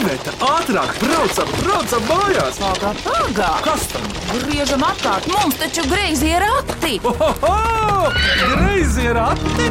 Iveta, 0.00 0.32
ātrāk, 0.40 0.94
braucam, 0.96 1.48
braucam 1.60 2.04
mājās! 2.08 2.56
Pagā, 2.56 2.90
pagā! 3.04 3.48
Kas 3.66 3.82
tam? 3.90 4.06
Griežam 4.30 4.80
apkārt, 4.86 5.26
mums 5.28 5.58
taču 5.60 5.84
greizi 5.90 6.30
ir 6.30 6.40
rati! 6.40 6.94
Ohoho! 7.04 8.08
Greizi 8.54 9.04
ir 9.10 9.20
ati! 9.20 9.66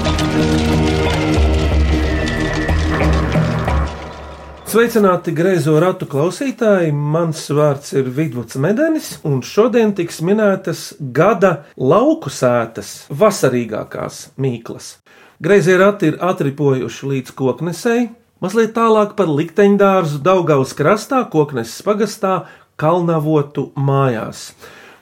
Sveicināti 4.69 5.33
greizo 5.33 5.79
ratu 5.81 6.05
klausītāji! 6.11 6.93
Mans 6.93 7.47
vārds 7.49 7.97
ir 7.97 8.13
Vidvuds 8.13 8.61
Medenis, 8.61 9.15
un 9.25 9.41
šodien 9.41 9.95
tiks 9.97 10.21
minētas 10.21 10.91
gada 11.01 11.63
lauku 11.73 12.29
sētas, 12.29 13.07
vasarīgākās 13.09 14.27
mīklas. 14.37 14.99
Greizie 15.41 15.81
rati 15.81 16.13
ir 16.13 16.21
atripojuši 16.21 17.13
līdz 17.15 17.37
koknesei, 17.41 18.09
mazliet 18.43 18.73
tālāk 18.77 19.15
par 19.19 19.31
likteņdārzu 19.31 20.21
Daugaus 20.25 20.75
krastā, 20.77 21.23
kokneses 21.31 21.83
pagastā, 21.85 22.43
Kalnavotu 22.79 23.69
mājās. 23.75 24.53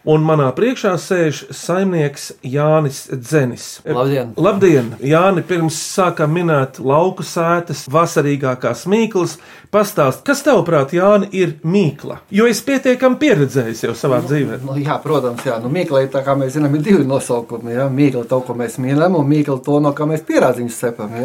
Un 0.08 0.24
manā 0.24 0.46
priekšā 0.56 0.94
sēž 1.04 1.42
saimnieks 1.52 2.30
Jānis 2.48 3.02
Dzenis. 3.12 3.66
Labdien! 3.84 4.30
Labdien! 4.40 4.94
Jāni, 5.04 5.42
pirms 5.44 5.76
sākām 5.84 6.32
minēt 6.32 6.78
lauku 6.80 7.26
sētas, 7.28 7.82
vasarīgākās 7.92 8.86
mīklas, 8.88 9.34
pastāst, 9.74 10.22
kas 10.24 10.46
tavuprāt, 10.46 10.94
Jāni, 10.96 11.28
ir 11.36 11.58
mīkla? 11.68 12.22
Jo 12.32 12.48
es 12.48 12.62
pietiekami 12.64 13.20
pieredzējis 13.20 13.84
jau 13.84 13.98
savā 14.00 14.22
dzīvē. 14.24 14.62
Nu, 14.64 14.78
jā, 14.80 14.96
protams, 15.04 15.44
jā. 15.44 15.58
Nu, 15.60 15.68
mīkla 15.76 16.06
ir 16.06 16.14
tā, 16.14 16.22
kā 16.24 16.38
mēs 16.40 16.56
zinām, 16.56 16.78
ir 16.80 16.86
divi 16.86 17.04
nosaukumi. 17.10 17.76
Jā. 17.76 17.90
Mīkla 17.92 18.24
to, 18.32 18.40
ko 18.48 18.56
mēs 18.56 18.80
mīlam, 18.80 19.18
un 19.20 19.28
mīkla 19.28 19.60
to, 19.66 19.82
no 19.84 19.92
kā 19.98 20.08
mēs 20.08 20.24
pierādziņus 20.30 20.78
cepam. 20.86 21.18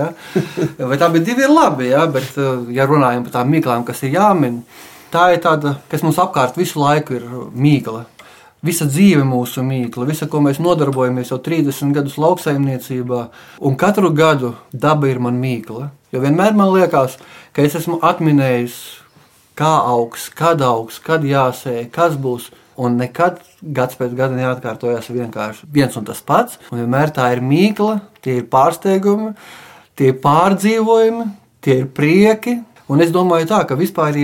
Tā 0.83 1.11
bija 1.15 1.29
divi 1.29 1.47
ir 1.47 1.55
labi, 1.55 1.93
jā, 1.93 2.03
bet, 2.11 2.35
uh, 2.35 2.67
ja 2.75 2.89
runājam 2.91 3.29
par 3.29 3.39
tām 3.39 3.55
mīklām, 3.55 3.87
kas 3.87 4.03
ir 4.03 4.19
jāmin, 4.19 4.59
tā 5.15 5.29
ir 5.37 5.45
tāda, 5.47 5.77
kas 5.87 6.03
mums 6.03 6.19
apkārt 6.19 6.59
visu 6.59 6.83
laiku 6.83 7.21
ir 7.21 7.31
mīkla. 7.55 8.09
Visa 8.63 8.87
dzīve 8.87 9.25
mūsu 9.27 9.65
mīkla, 9.67 10.07
visa, 10.07 10.29
ko 10.31 10.39
mēs 10.45 10.61
nodarbojamies 10.63 11.33
jau 11.33 11.41
30 11.43 11.97
gadus 11.97 12.15
lauksaimniecībā, 12.23 13.23
un 13.67 13.75
katru 13.75 14.13
gadu 14.15 14.53
daba 14.71 15.09
ir 15.11 15.19
man 15.19 15.41
mīkla. 15.43 15.89
Jo 16.15 16.21
vienmēr 16.23 16.55
man 16.55 16.71
liekas, 16.71 17.17
ka 17.51 17.65
es 17.67 17.75
esmu 17.81 17.99
atminējis, 18.07 18.77
kā 19.59 19.73
augs, 19.91 20.29
kad 20.39 20.63
augs, 20.63 21.01
kad 21.03 21.27
jāsēj, 21.27 21.89
kas 21.91 22.15
būs. 22.15 22.53
Un 22.79 22.95
nekad 22.97 23.43
gads 23.61 23.99
pēc 23.99 24.15
gada 24.17 24.39
neatkārtojas 24.39 25.11
vienkārši 25.13 25.67
viens 25.75 25.99
un 25.99 26.07
tas 26.07 26.23
pats. 26.25 26.57
Un 26.71 26.85
vienmēr 26.85 27.11
tā 27.13 27.33
ir 27.35 27.43
mīkla, 27.45 27.99
tie 28.25 28.39
ir 28.41 28.47
pārsteigumi, 28.53 29.35
tie 29.99 30.13
ir 30.15 30.21
pārdzīvojumi, 30.23 31.27
tie 31.67 31.83
ir 31.83 31.91
prieki. 31.99 32.61
Un 32.93 33.01
es 33.01 33.13
domāju, 33.15 33.47
tā, 33.49 33.63
ka 33.65 33.77
vispār 33.79 34.19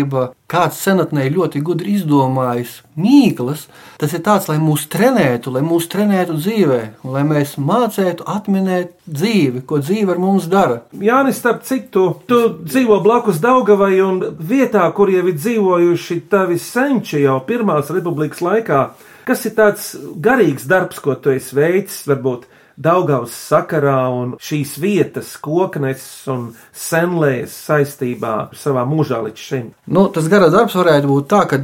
kāds 0.49 0.81
senatnē 0.85 1.25
ļoti 1.33 1.63
gudri 1.65 1.95
izdomājis 1.97 2.83
mīklas, 3.01 3.63
tas 4.01 4.13
ir 4.13 4.21
tāds, 4.27 4.49
lai 4.51 4.59
mūs 4.61 4.85
trenētu, 4.93 5.55
lai 5.55 5.63
mūs 5.65 5.89
trenētu 5.89 6.37
dzīvē, 6.37 6.81
un 7.05 7.17
lai 7.17 7.25
mēs 7.29 7.55
mācītu 7.57 8.27
atminēt 8.29 8.93
dzīvi, 9.09 9.63
ko 9.69 9.81
dzīve 9.81 10.13
ar 10.13 10.21
mums 10.21 10.51
dara. 10.53 10.83
Jānis, 10.93 11.41
starp 11.41 11.65
citu, 11.69 12.11
tu 12.29 12.43
dzīvo 12.61 13.01
blakus 13.05 13.41
Daugavai 13.41 13.95
un 14.05 14.21
vietā, 14.37 14.85
kur 14.93 15.13
jau 15.13 15.25
ir 15.25 15.39
dzīvojuši 15.39 16.21
tavi 16.29 16.61
senči 16.61 17.25
jau 17.25 17.39
Pirmās 17.49 17.89
republikas 17.95 18.45
laikā. 18.45 18.83
Kas 19.29 19.49
ir 19.49 19.57
tāds 19.57 19.91
garīgs 20.25 20.69
darbs, 20.69 21.01
ko 21.05 21.17
tu 21.17 21.33
esi 21.33 21.57
veicis, 21.57 22.05
varbūt? 22.09 22.49
Daugavas 22.79 23.35
sakarā 23.35 24.05
un 24.15 24.37
šīs 24.39 24.77
vietas, 24.79 25.33
koknes 25.43 26.03
un 26.31 26.53
senlēs 26.71 27.57
saistībā 27.67 28.35
savā 28.55 28.85
mūžā 28.87 29.19
līdz 29.25 29.47
šim? 29.49 29.73
Nu, 29.91 30.07
tas 30.15 30.29
gara 30.31 30.47
darbs 30.53 30.77
varētu 30.79 31.11
būt 31.11 31.27
tā, 31.33 31.41
ka 31.51 31.59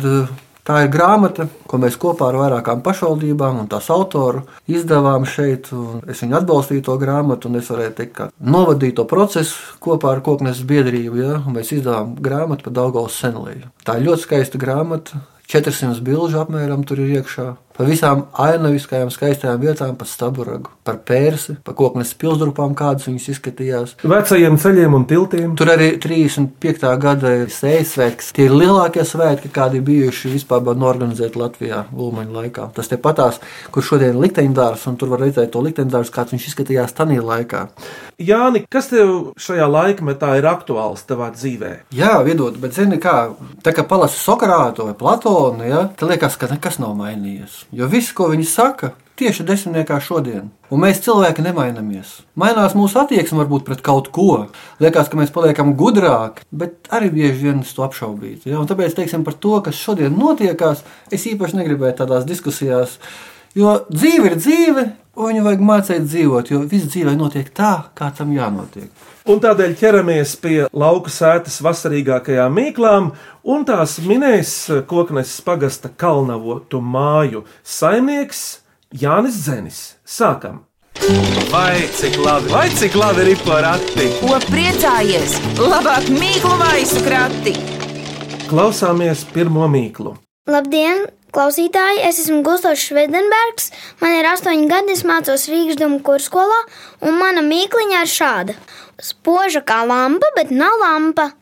tā 0.67 0.81
ir 0.83 0.91
grāmata, 0.91 1.47
ko 1.71 1.79
mēs 1.79 1.99
kopā 2.01 2.33
ar 2.33 2.39
vairākām 2.41 2.83
pašvaldībām 2.83 3.61
un 3.63 3.69
tās 3.71 3.91
autoru 3.95 4.43
izdevām 4.67 5.27
šeit. 5.29 5.71
Es 6.11 6.25
viņu 6.25 6.41
atbalstīju 6.41 6.87
to 6.89 6.97
grāmatu, 6.99 7.47
un 7.47 7.61
es 7.61 7.71
varēju 7.71 7.95
teikt, 8.01 8.15
ka 8.19 8.29
novadīju 8.41 8.99
to 8.99 9.07
procesu 9.11 9.79
kopā 9.85 10.17
ar 10.17 10.25
koknes 10.27 10.65
biedrību. 10.67 11.21
Ja, 11.21 11.39
mēs 11.47 11.71
izdevām 11.77 12.17
grāmatu 12.19 12.67
par 12.67 12.79
Daugavas 12.81 13.21
senlēju. 13.23 13.71
Tā 13.87 14.01
ir 14.01 14.09
ļoti 14.09 14.27
skaista 14.27 14.59
grāmata. 14.59 15.23
400 15.45 16.01
bilžu 16.01 16.41
apmēram 16.41 16.83
tur 16.89 17.03
ir 17.05 17.21
iekšā. 17.21 17.51
Par 17.75 17.89
visām 17.91 18.29
ainaviskajām, 18.39 19.09
skaistajām 19.11 19.59
vietām, 19.59 19.97
par 19.99 20.07
staburagu, 20.07 20.71
par 20.87 21.01
pērsi, 21.09 21.57
par 21.67 21.75
koknes 21.75 22.13
pilsdrupām, 22.21 22.71
kādas 22.79 23.09
viņas 23.09 23.27
izskatījās. 23.33 23.95
Vecajiem 24.07 24.59
ceļiem 24.63 24.95
un 24.95 25.07
tiltiem. 25.11 25.57
Tur 25.59 25.73
arī 25.73 25.89
35. 25.99 26.93
gada 27.03 27.33
sēnes 27.51 27.97
svētki. 27.97 28.29
Tie 28.37 28.47
ir 28.47 28.55
lielākie 28.55 29.03
svētki, 29.03 29.51
kādi 29.55 29.83
bijuši 29.83 30.31
vispār 30.37 30.63
norganizēti 30.79 31.41
Latvijā 31.41 31.81
Ulmaņa 31.91 32.39
laikā. 32.39 32.69
Tas 32.77 32.93
te 32.93 33.01
patās, 33.01 33.41
kur 33.75 33.83
šodien 33.83 34.15
ir 34.15 34.23
likteņdārs, 34.23 34.87
un 34.93 35.01
tur 35.01 35.11
var 35.11 35.25
redzēt 35.27 35.51
to 35.57 35.65
likteņdārs, 35.67 36.15
kāds 36.15 36.37
viņš 36.37 36.49
izskatījās 36.53 36.95
tanī 36.95 37.19
laikā. 37.19 37.67
Jāni, 38.23 38.63
kas 38.71 38.93
tev 38.93 39.35
šajā 39.43 39.67
laikmetā 39.67 40.37
ir 40.39 40.47
aktuāls 40.47 41.03
tavā 41.09 41.33
dzīvē? 41.35 41.75
Jā, 41.99 42.15
viedot, 42.23 42.55
bet 42.63 42.79
zini 42.79 43.03
kā, 43.03 43.33
tā 43.67 43.75
kā 43.75 43.83
palasi 43.83 44.23
Sokrātu 44.23 44.87
vai 44.87 44.95
Platonu, 44.99 45.67
ja, 45.67 45.89
tad 45.99 46.15
liekas, 46.15 46.39
ka 46.39 46.53
nekas 46.55 46.79
nav 46.79 46.95
mainījies. 47.03 47.64
Jo 47.73 47.89
viss, 47.91 48.13
ko 48.17 48.29
viņi 48.33 48.47
saka, 48.49 48.93
tieši 49.19 49.47
desmitniekā 49.47 50.01
šodien. 50.03 50.49
Un 50.75 50.83
mēs 50.83 51.01
cilvēki 51.05 51.45
nemainamies. 51.45 52.17
Mainās 52.41 52.75
mūsu 52.75 52.99
attieksme 53.03 53.39
varbūt 53.43 53.67
pret 53.67 53.83
kaut 53.87 54.11
ko. 54.15 54.49
Liekas, 54.83 55.11
ka 55.11 55.19
mēs 55.21 55.33
paliekam 55.35 55.75
gudrāki, 55.79 56.47
bet 56.51 56.91
arī 56.95 57.13
bieži 57.15 57.47
vien 57.47 57.63
to 57.63 57.87
apšaubīt. 57.87 58.49
Ja? 58.49 58.59
Un 58.61 58.69
tāpēc, 58.71 58.97
teiksim, 58.99 59.25
par 59.27 59.39
to, 59.39 59.61
kas 59.65 59.79
šodien 59.79 60.19
notiekās, 60.19 60.83
es 61.15 61.29
īpaši 61.31 61.61
negribēju 61.61 62.01
tādās 62.03 62.27
diskusijās. 62.29 62.99
Jo 63.55 63.79
dzīve 63.87 64.33
ir 64.33 64.39
dzīve, 64.41 64.87
un 65.15 65.31
viņu 65.31 65.45
vajag 65.47 65.67
mācīt 65.69 66.09
dzīvot, 66.09 66.51
jo 66.51 66.65
viss 66.67 66.91
dzīvē 66.91 67.15
notiek 67.19 67.55
tā, 67.55 67.75
kā 67.95 68.11
tam 68.19 68.35
jānotiek. 68.35 68.91
Un 69.25 69.39
tādēļ 69.41 69.71
ķeramies 69.81 70.35
pie 70.37 70.67
lauka 70.77 71.09
sētas 71.09 71.55
vasarīgākajām 71.65 72.53
mīklām, 72.59 73.07
un 73.49 73.63
tās 73.65 73.95
minēs 74.05 74.51
koknes 74.91 75.31
pagasta 75.47 75.89
kalnavotu 75.89 76.83
māju 76.85 77.41
saimnieks 77.65 78.43
Jānis 78.93 79.39
Zenis. 79.47 79.79
Sākam! 80.05 80.67
Vai 81.49 81.89
cik 81.97 82.21
labi, 82.21 82.53
vai 82.53 82.67
cik 82.77 82.99
labi 83.01 83.25
ir 83.33 83.41
porakti? 83.49 84.11
Ko 84.21 84.37
priecājies? 84.45 85.41
Labāk 85.57 86.13
mīklu 86.13 86.61
maisu 86.61 87.01
krati! 87.09 87.57
Klausāmies 88.51 89.25
pirmo 89.33 89.65
mīklu. 89.73 90.19
Labdien, 90.53 91.07
klausītāji! 91.35 92.03
Es 92.09 92.21
esmu 92.23 92.43
Gustavs 92.47 92.83
Švedenbergs. 92.89 93.71
Man 94.03 94.17
ir 94.17 94.29
astoņi 94.31 94.69
gadi, 94.71 94.95
es 94.95 95.05
mācos 95.07 95.49
Rīgas 95.51 95.79
domu 95.81 96.01
kurskolā, 96.07 96.61
un 97.05 97.19
mana 97.21 97.45
mīkliņa 97.45 98.03
ir 98.05 98.13
šāda. 98.15 98.59
Spoža 99.03 99.65
kā 99.67 99.83
lampa, 99.89 100.31
bet 100.39 100.55
nav 100.55 100.79
lampa. 100.83 101.33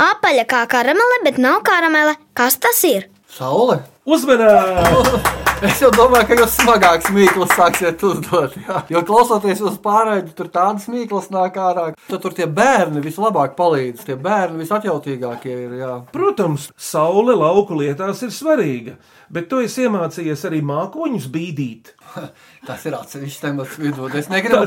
Apaļa 0.00 0.46
kā 0.48 0.64
karamele, 0.72 1.20
bet 1.26 1.40
nav 1.40 1.60
karamele. 1.66 2.16
Kas 2.36 2.60
tas 2.60 2.84
ir? 2.88 3.10
Saule! 3.36 3.82
Uzmanīgi! 4.08 5.46
Es 5.60 5.80
jau 5.82 5.90
domāju, 5.92 6.24
ka 6.24 6.36
jūs 6.38 6.54
smagāks 6.56 7.10
mīklas 7.12 7.50
sāksiet 7.52 8.00
uzdot. 8.08 8.54
Jā. 8.64 8.78
Jo 8.88 9.02
klausoties 9.04 9.60
uz 9.68 9.76
pārēdi, 9.82 10.32
tur 10.36 10.48
tādas 10.48 10.86
mīklas 10.88 11.28
nāk 11.34 11.58
ārā. 11.60 11.90
Tad 12.08 12.22
tur 12.24 12.32
tie 12.36 12.46
bērni 12.48 13.02
vislabāk 13.04 13.58
palīdz. 13.58 14.06
Tie 14.08 14.16
bērni 14.16 14.64
visatjautīgākie 14.64 15.52
ir. 15.52 15.76
Jā. 15.82 15.92
Protams, 16.14 16.70
saule 16.80 17.36
lauku 17.36 17.76
lietās 17.76 18.24
ir 18.24 18.32
svarīga, 18.32 18.96
bet 19.28 19.50
tu 19.52 19.60
esi 19.60 19.84
iemācījies 19.84 20.46
arī 20.48 20.62
mākoņus 20.64 21.28
bīdīt. 21.34 21.92
Tas 22.68 22.82
ir 22.88 22.94
atsevišķs 22.96 23.42
temats 23.42 23.76
vidū. 23.80 24.08
Es 24.18 24.28
negribu, 24.32 24.64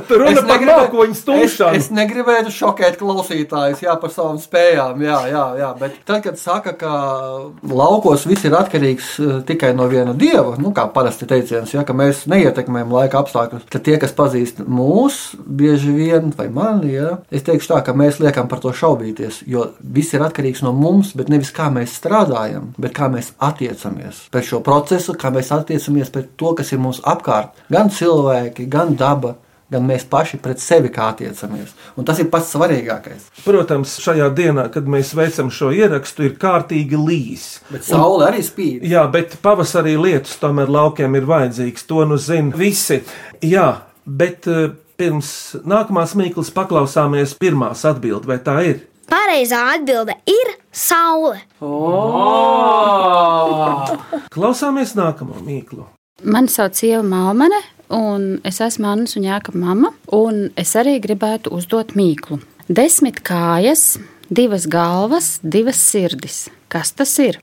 mākoņu 0.69 1.17
stūšanu. 1.17 1.77
Es, 1.77 1.89
negribētu 1.93 2.53
šokēt 2.53 2.97
klausītājus 3.01 3.83
jā, 3.85 3.95
par 4.01 4.13
savām 4.13 4.39
spējām. 4.41 5.03
Jā, 5.05 5.19
jā, 5.29 5.43
jā. 5.59 5.69
Bet 5.81 5.99
tad, 6.07 6.23
kad 6.25 6.39
saka, 6.41 6.73
ka 6.79 6.93
laukos 7.69 8.25
viss 8.29 8.47
ir 8.47 8.55
atkarīgs 8.57 9.11
eh, 9.19 9.35
tikai 9.49 9.73
no 9.77 9.89
viena 9.91 10.15
dieva, 10.17 10.55
nu, 10.61 10.73
kā 10.75 10.82
parasti 10.93 11.27
teiciens, 11.29 11.73
ja, 11.73 11.83
ka 11.87 11.95
mēs 11.97 12.23
neietekmējam 12.31 12.93
laika 12.93 13.21
apstākļus, 13.23 13.67
tad 13.71 13.85
tie, 13.85 13.97
kas 14.01 14.15
pazīst 14.17 14.63
mūs, 14.63 15.19
bieži 15.43 15.93
vien, 15.95 16.31
vai 16.37 16.49
mani, 16.53 16.93
ja, 16.95 17.17
es 17.33 17.45
teikšu 17.47 17.73
tā, 17.73 17.81
ka 17.85 17.95
mēs 17.97 18.19
liekam 18.23 18.49
par 18.51 18.63
to 18.63 18.73
šaubīties, 18.75 19.43
jo 19.49 19.69
viss 19.79 20.15
ir 20.15 20.25
atkarīgs 20.25 20.63
no 20.65 20.73
mums, 20.75 21.13
bet 21.17 21.31
nevis 21.33 21.53
kā 21.55 21.69
mēs 21.73 21.95
strādājam, 21.99 22.71
bet 22.81 22.95
kā 22.97 23.09
mēs 23.13 23.33
attiecamies 23.43 24.25
pret 24.33 24.49
šo 24.49 24.63
procesu, 24.65 25.17
kā 25.19 25.31
mēs 25.33 25.53
attiecamies 25.55 26.11
pret 26.13 26.35
to, 26.39 26.53
kas 26.57 26.73
ir 26.73 26.81
mums 26.83 27.01
apkārt. 27.07 27.63
Gan 27.73 27.91
cilvēki, 27.93 28.67
gan 28.71 28.97
daba, 28.99 29.37
gan 29.73 29.87
mēs 29.87 30.05
paši 30.09 30.39
pret 30.43 30.61
sevi 30.61 30.91
kā 30.93 31.09
attiecamies. 31.13 31.73
Un 31.97 32.07
tas 32.07 32.21
ir 32.21 32.29
pats 32.33 32.53
svarīgākais. 32.55 33.29
Protams, 33.43 33.97
šajā 34.03 34.29
dienā, 34.37 34.67
kad 34.73 34.87
mēs 34.89 35.13
veicam 35.17 35.51
šo 35.53 35.71
ierakstu, 35.75 36.27
ir 36.27 36.37
kārtīgi 36.41 36.99
līs. 36.99 37.47
Bet 37.73 37.87
saule 37.87 38.29
arī 38.29 38.43
spīd. 38.45 38.85
Jā, 38.89 39.05
bet 39.13 39.37
pavasarī 39.43 39.97
lietus 39.99 40.37
tomēr 40.41 40.71
laukiem 40.73 41.19
ir 41.19 41.27
vajadzīgs. 41.29 41.87
To 41.89 42.05
nu 42.09 42.19
zina 42.21 42.55
visi. 42.57 43.01
Jā, 43.43 43.67
bet 44.05 44.49
eh, 44.51 44.71
pirms 44.99 45.29
nākamās 45.67 46.15
mīklas 46.19 46.53
paklausāmies 46.55 47.37
pirmās 47.41 47.85
atbildes, 47.89 48.29
vai 48.29 48.39
tā 48.43 48.59
ir? 48.69 48.83
Pareizā 49.09 49.59
atbilde 49.75 50.15
ir 50.29 50.53
Saule. 50.73 51.41
Klausāmies 54.33 54.95
nākamo 54.97 55.43
mīklu. 55.43 55.85
Mani 56.23 56.47
sauc 56.51 56.79
Ieva 56.83 57.03
Malmane, 57.03 57.59
un 57.93 58.39
es 58.47 58.59
esmu 58.63 58.87
Annas 58.87 59.15
un 59.19 59.23
Jāka 59.27 59.53
mama. 59.55 59.91
Un 60.15 60.49
es 60.57 60.73
arī 60.79 60.97
gribētu 61.03 61.51
uzdot 61.57 61.95
mīklu. 61.99 62.39
Desmit 62.69 63.19
kājas, 63.27 63.97
divas 64.31 64.67
galvas, 64.71 65.39
divas 65.43 65.81
sirdis. 65.83 66.45
Kas 66.73 66.89
tas 66.97 67.11
ir? 67.21 67.35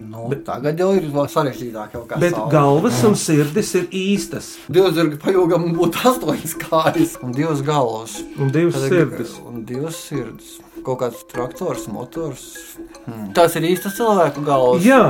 Nu, 0.00 0.30
tagad 0.46 0.78
jau 0.80 0.92
ir 0.96 1.10
vēl 1.12 1.26
sarežģītāk. 1.28 1.92
Jau 1.98 2.04
kā 2.08 2.16
Bet 2.22 2.32
saule. 2.32 2.52
galvas 2.54 3.02
un 3.04 3.18
sirdis 3.20 3.74
ir 3.76 3.88
īstas, 3.92 4.54
Divas 4.72 4.94
zirga 4.96 5.18
pajūgam 5.20 5.66
būtu 5.76 6.00
astoņas 6.12 6.54
kājas 6.62 7.18
un 7.22 7.34
divas 7.36 7.60
galvas. 7.66 8.14
un 8.38 8.48
divas 8.54 8.78
Tad 8.78 8.86
ir- 8.86 8.96
sirdis. 9.10 9.34
Un 9.44 9.64
divas 9.68 9.98
sirdis. 10.08 10.54
Kaut 10.86 11.00
kāds 11.02 11.24
traktors, 11.28 11.88
motors. 11.92 12.46
Hmm. 13.04 13.30
Tas 13.36 13.56
ir 13.58 13.66
īstas 13.68 13.96
cilvēku 13.98 14.44
galvas. 14.46 14.84
Jā, 14.86 15.02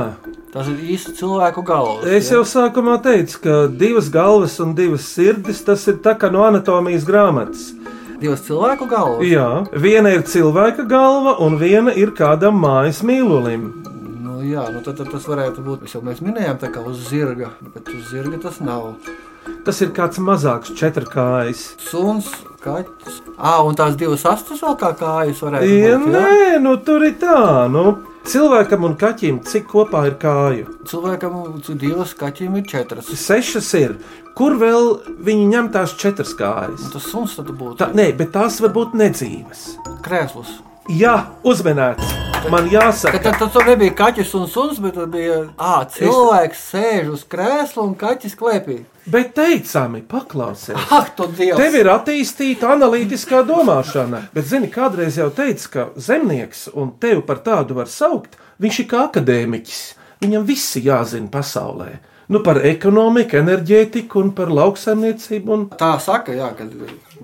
Tas 0.49 0.65
ir 0.65 0.79
īsts 0.95 1.13
cilvēku 1.19 1.61
galvas. 1.61 2.07
es 2.09 2.31
jau 2.33 2.41
sākumā 2.41 2.95
teicu, 3.05 3.37
ka 3.43 3.57
divas 3.69 4.07
galvas 4.09 4.55
un 4.63 4.73
divas 4.73 5.05
sirdis 5.05 5.61
tas 5.61 5.83
ir 5.87 5.99
tā 6.01 6.15
kā 6.17 6.31
no 6.33 6.41
anatomijas 6.41 7.05
grāmatas. 7.05 7.67
Divas 8.19 8.41
cilvēku 8.47 8.87
galvas. 8.89 9.27
Jā, 9.29 9.45
viena 9.77 10.09
ir 10.09 10.25
cilvēka 10.25 10.87
galva, 10.89 11.35
un 11.45 11.59
viena 11.61 11.93
ir 11.93 12.15
kādam 12.17 12.57
mājas 12.63 13.03
mīlulim. 13.05 13.69
Nu, 14.25 14.41
jā, 14.41 14.65
nu 14.73 14.81
tad, 14.81 14.97
tad 14.97 15.13
tas 15.13 15.29
varētu 15.29 15.61
būt. 15.63 15.85
Jau 15.93 16.01
mēs 16.01 16.23
minējām, 16.25 16.57
tā 16.57 16.73
kā 16.73 16.81
uz 16.81 16.97
zirga, 17.11 17.53
bet 17.75 17.93
uz 17.93 18.09
zirga 18.09 18.41
tas 18.41 18.57
nav. 18.59 18.95
Tas 19.65 19.81
ir 19.85 19.91
kāds 19.95 20.19
mazāks 20.23 20.71
četrkājs. 20.79 21.63
Suns, 21.89 22.29
kaķis. 22.63 23.19
Ah, 23.37 23.61
un 23.63 23.75
tās 23.77 23.95
divas 23.99 24.23
astes 24.27 24.61
vēl 24.63 24.77
kā 24.79 24.93
kājas 24.99 25.41
varētu 25.45 25.67
Ja, 25.69 25.97
būt. 25.97 26.07
jā? 26.13 26.21
nē, 26.21 26.61
nu 26.63 26.75
tur 26.83 27.03
ir 27.05 27.13
tā. 27.21 27.67
Nu, 27.71 27.97
cilvēkam 28.29 28.83
un 28.89 28.95
kaķim 28.99 29.41
cik 29.47 29.67
kopā 29.71 30.05
ir 30.09 30.15
kāju? 30.21 30.65
Cilvēkam 30.89 31.37
cik 31.65 31.77
divas, 31.81 32.13
kaķim 32.19 32.57
ir 32.61 32.65
četras. 32.71 33.11
Sešas 33.19 33.69
ir. 33.79 33.95
Kur 34.39 34.55
vēl 34.55 34.93
viņi 35.27 35.45
ņem 35.51 35.69
tās 35.73 35.93
četras 35.99 36.31
kājas? 36.39 36.89
Tas 36.93 37.03
suns 37.11 37.35
tad 37.35 37.49
būtu 37.51 37.77
Tā, 37.81 37.89
nē, 37.93 38.13
bet 38.17 38.31
tās 38.35 38.61
var 38.63 38.71
būt 38.75 38.93
nedzīves. 38.95 39.65
krēsls. 40.05 40.59
Jā, 40.89 41.27
uzmanīts. 41.45 42.15
Man 42.49 42.69
jāsaka, 42.71 43.19
tad 43.19 43.51
tur 43.51 43.65
nebija 43.67 43.91
kaķis 43.99 44.31
un 44.39 44.47
suns, 44.47 44.79
bet 44.79 44.95
tur 44.95 45.09
bija 45.11 45.41
ah, 45.59 45.83
cilvēks 45.91 46.61
sēž 46.71 47.09
uz 47.11 47.25
krēsla 47.29 47.83
un 47.83 47.91
kaķis 47.99 48.37
klēpī. 48.39 48.77
Bet 49.11 49.33
teicami, 49.37 50.01
paklausies. 50.09 50.77
Ak, 50.95 51.13
tu 51.17 51.27
dievs! 51.31 51.57
Tev 51.59 51.77
ir 51.79 51.89
attīstīta 51.93 52.73
analītiskā 52.75 53.41
domāšana, 53.47 54.25
bet, 54.33 54.47
zini, 54.49 54.69
kādreiz 54.73 55.19
jau 55.19 55.29
teica, 55.35 55.71
ka 55.73 55.87
zemnieks, 56.09 56.67
un 56.73 56.93
tevi 57.01 57.23
par 57.25 57.43
tādu 57.45 57.79
var 57.79 57.89
saukt, 57.91 58.37
viņš 58.61 58.83
ir 58.83 58.89
kā 58.91 59.05
akadēmiķis. 59.07 59.81
Viņam 60.23 60.45
viss 60.47 60.77
jāzina 60.79 61.31
pasaulē. 61.31 61.93
Nu, 62.29 62.43
par 62.45 62.59
ekonomiku, 62.67 63.39
enerģētiku 63.39 64.19
un 64.21 64.33
par 64.37 64.51
lauksaimniecību. 64.53 65.55
Un... 65.55 65.63
Tā 65.79 65.95
saka, 66.03 66.35
jā, 66.37 66.51
ka 66.57 66.67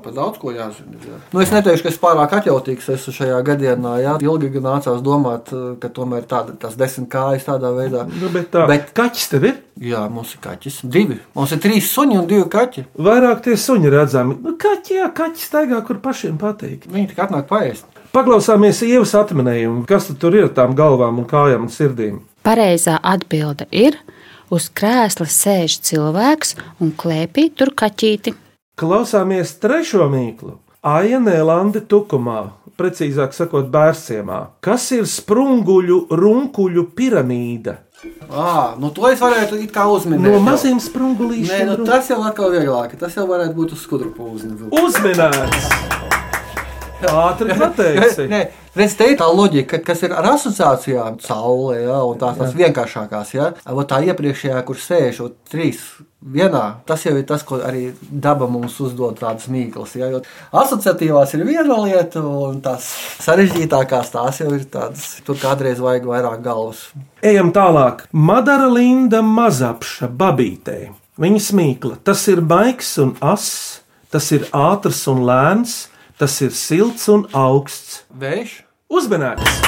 par 0.03 0.13
daudz 0.15 0.39
ko 0.42 0.51
jāzina. 0.53 0.97
Jā. 1.03 1.18
Nu, 1.33 1.42
es 1.44 1.51
neteikšu, 1.53 1.86
ka 1.86 1.92
es 1.92 2.00
pārāk 2.01 2.36
atjautīgs 2.39 2.89
esmu 2.95 3.13
šajā 3.15 3.39
gadienā. 3.47 3.94
Jā. 4.03 4.15
Ilgi 4.25 4.51
gan 4.53 4.68
nācās 4.69 5.03
domāt, 5.06 5.51
ka 5.81 5.92
tomēr 5.95 6.27
tāda, 6.30 6.56
tās 6.62 6.77
desmit 6.80 7.09
kājas 7.13 7.47
tādā 7.47 7.71
veidā. 7.75 8.06
Nu, 8.09 8.31
bet 8.33 8.51
tā, 8.53 8.65
bet... 8.71 8.92
Kaķis 8.97 9.31
tev 9.31 9.47
ir? 9.51 9.57
Jā, 9.81 10.06
mums 10.12 10.36
ir 10.36 10.44
kaķis. 10.44 10.81
Divi. 10.92 11.19
Mums 11.36 11.56
ir 11.56 11.62
trīs 11.63 11.89
suņi 11.92 12.19
un 12.21 12.30
divi 12.30 12.47
kaķi. 12.51 12.86
Vairāk 13.07 13.44
tie 13.47 13.57
suņi 13.59 13.92
redzami. 13.94 14.38
Nu, 14.45 14.56
kaķi, 14.62 15.00
jā, 15.01 15.09
kaķis 15.15 15.50
staigā, 15.51 15.81
kur 15.88 16.00
pašiem 16.03 16.39
patīk. 16.41 16.88
Viņi 16.91 17.12
tikai 17.12 17.27
atnāk 17.27 17.50
paēst. 17.51 17.89
Paklausāmies 18.15 18.80
ievas 18.88 19.12
atminējumu, 19.19 19.83
kas 19.89 20.07
tad 20.07 20.21
tur 20.21 20.38
ir 20.38 20.48
ar 20.48 20.53
tām 20.56 20.77
galvām 20.77 21.19
un 21.19 21.27
kājām 21.27 21.68
un 21.68 21.74
sirdīm. 21.74 22.21
Pareizā 22.48 22.95
atbilde 23.03 23.68
ir: 23.75 23.98
uz 24.53 24.69
krēsla 24.69 25.27
sēž 25.30 25.80
cilvēks 25.86 26.56
un 26.80 26.94
klēpī 26.95 27.50
tur 27.57 27.74
kaķīti. 27.77 28.36
Klausāmies 28.75 29.54
trešo 29.63 30.10
mīklu. 30.12 30.57
Aija 30.86 31.22
Nēlande 31.24 31.80
tukumā, 31.88 32.42
precīzāk 32.75 33.31
sakot, 33.33 33.69
bērciemā. 33.72 34.39
Kas 34.60 34.89
ir 34.98 35.07
sprunguļu 35.07 36.01
runkuļu 36.12 36.83
piramīda? 36.98 37.77
Ah, 38.27 38.75
nu 38.77 38.92
to 38.92 39.07
es 39.07 39.24
varētu 39.24 39.62
it 39.63 39.72
kā 39.74 39.88
uzminēt. 39.89 40.27
No 40.27 40.44
maziem 40.44 40.75
Nē, 40.75 40.86
sprunguļiem. 40.89 41.72
nu, 41.72 41.88
tas 41.88 42.12
jau 42.12 42.19
atkal 42.27 42.51
vieglāk. 42.51 43.00
Tas 43.00 43.16
jau 43.16 43.24
varētu 43.31 43.56
būt 43.56 43.77
uz 43.77 43.88
skudru 43.88 44.12
pūzni. 44.13 44.60
Uzminēts! 44.83 46.04
Ātri 47.09 47.55
pateici! 47.59 48.25
Nē, 48.31 48.41
redz, 48.77 48.95
te 48.97 49.11
ir 49.11 49.19
tā 49.19 49.27
loģika, 49.29 49.79
kas 49.85 50.03
ir 50.05 50.15
ar 50.15 50.31
asociācijām. 50.33 51.19
Saulē, 51.23 51.79
ja, 51.83 52.01
un 52.07 52.19
tās, 52.21 52.37
tās 52.39 52.57
vienkāršākās. 52.57 53.31
Ja. 53.35 53.51
Ot 53.71 53.89
tā 53.91 54.01
iepriekšējā, 54.09 54.59
kur 54.67 54.79
sēž 54.81 55.21
ot 55.25 55.37
trīs 55.51 55.83
vienā, 56.25 56.63
tas 56.89 57.05
jau 57.05 57.13
ir 57.19 57.25
tas, 57.29 57.43
ko 57.45 57.59
arī 57.65 57.87
daba 58.09 58.47
mums 58.49 58.79
uzdod 58.81 59.19
tādas 59.21 59.47
mīklas. 59.51 59.93
Ja, 59.99 60.09
asociatīvās 60.55 61.35
ir 61.37 61.45
viena 61.47 61.77
lieta, 61.83 62.23
un 62.25 62.59
tās 62.65 62.89
sarežģītākās 63.25 64.13
tās 64.15 64.41
jau 64.41 64.51
ir 64.57 64.65
tādas, 64.71 65.15
tur 65.25 65.39
kādreiz 65.41 65.81
vajag 65.83 66.09
vairāk 66.09 66.43
galvas. 66.45 66.87
Ejam 67.25 67.53
tālāk. 67.55 68.07
Madara 68.11 68.69
Linda 68.71 69.21
Mazapša 69.25 70.09
babītē. 70.09 70.79
Viņas 71.21 71.51
mīkla. 71.55 71.99
Tas 72.03 72.25
ir 72.31 72.41
baigs 72.43 72.89
un 72.99 73.13
ass, 73.23 73.81
tas 74.11 74.25
ir 74.35 74.49
ātrs 74.51 75.05
un 75.11 75.21
lēns, 75.27 75.85
tas 76.19 76.35
ir 76.41 76.53
silts 76.56 77.07
un 77.12 77.25
augsts. 77.35 78.03
Vējš? 78.15 78.59
Uzmanīgs! 78.91 79.62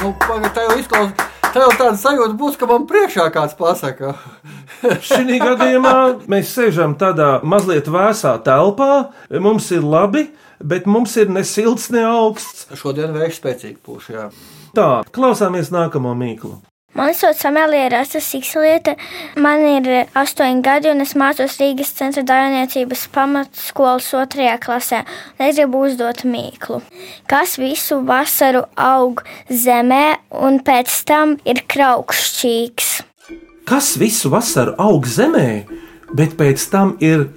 Nu, 0.00 0.14
pagaid, 0.22 0.52
tā 0.54 0.64
jau 0.68 0.78
izklausās. 0.80 1.26
Tā 1.50 1.64
jau 1.64 1.70
tāda 1.74 1.98
sajūta 1.98 2.36
būs, 2.38 2.54
ka 2.60 2.68
man 2.70 2.84
priekšā 2.86 3.24
kāds 3.34 3.56
pasaka. 3.58 4.12
Šī 5.08 5.40
gadījumā 5.42 5.94
mēs 6.30 6.52
sēžam 6.54 6.94
tādā 6.98 7.40
mazliet 7.42 7.90
vēsā 7.90 8.36
telpā, 8.46 9.10
mums 9.42 9.66
ir 9.74 9.82
labi, 9.82 10.28
bet 10.62 10.86
mums 10.86 11.16
ir 11.18 11.32
ne 11.34 11.42
silts, 11.42 11.90
ne 11.90 12.06
augsts. 12.06 12.68
Šodien 12.78 13.10
vējš 13.16 13.42
spēcīgi 13.42 13.78
pūš, 13.82 14.10
jā. 14.14 14.28
Tā, 14.78 14.88
klausāmies 15.10 15.72
nākamo 15.74 16.14
mīklu. 16.14 16.60
Mani 17.00 17.14
sauc 17.14 17.44
Amelija 17.48 17.88
Rasta 17.88 18.20
Sikslieta. 18.20 18.92
Man 19.40 19.62
ir 19.64 19.86
astoņi 20.20 20.60
gadi, 20.60 20.90
un 20.92 21.00
es 21.00 21.14
mācos 21.16 21.54
Rīgas 21.56 21.94
centra 21.96 22.20
dārniecības 22.28 23.06
pamatskolas 23.14 24.10
otrajā 24.20 24.58
klasē. 24.60 25.00
Un 25.38 25.46
es 25.46 25.56
gribu 25.56 25.80
uzdot 25.86 26.26
mīklu. 26.28 26.82
Kas 27.24 27.56
visu 27.56 28.02
vasaru 28.04 28.66
aug 28.76 29.24
zemē, 29.48 30.04
un 30.44 30.60
pēc 30.66 31.00
tam 31.08 31.38
ir 31.48 31.64
kraukšķīgs? 31.72 32.92
Kas 33.64 33.94
visu 33.96 34.28
vasaru 34.36 34.76
aug 34.76 35.08
zemē, 35.08 35.48
bet 36.12 36.36
pēc 36.36 36.68
tam 36.68 36.98
ir 37.00 37.30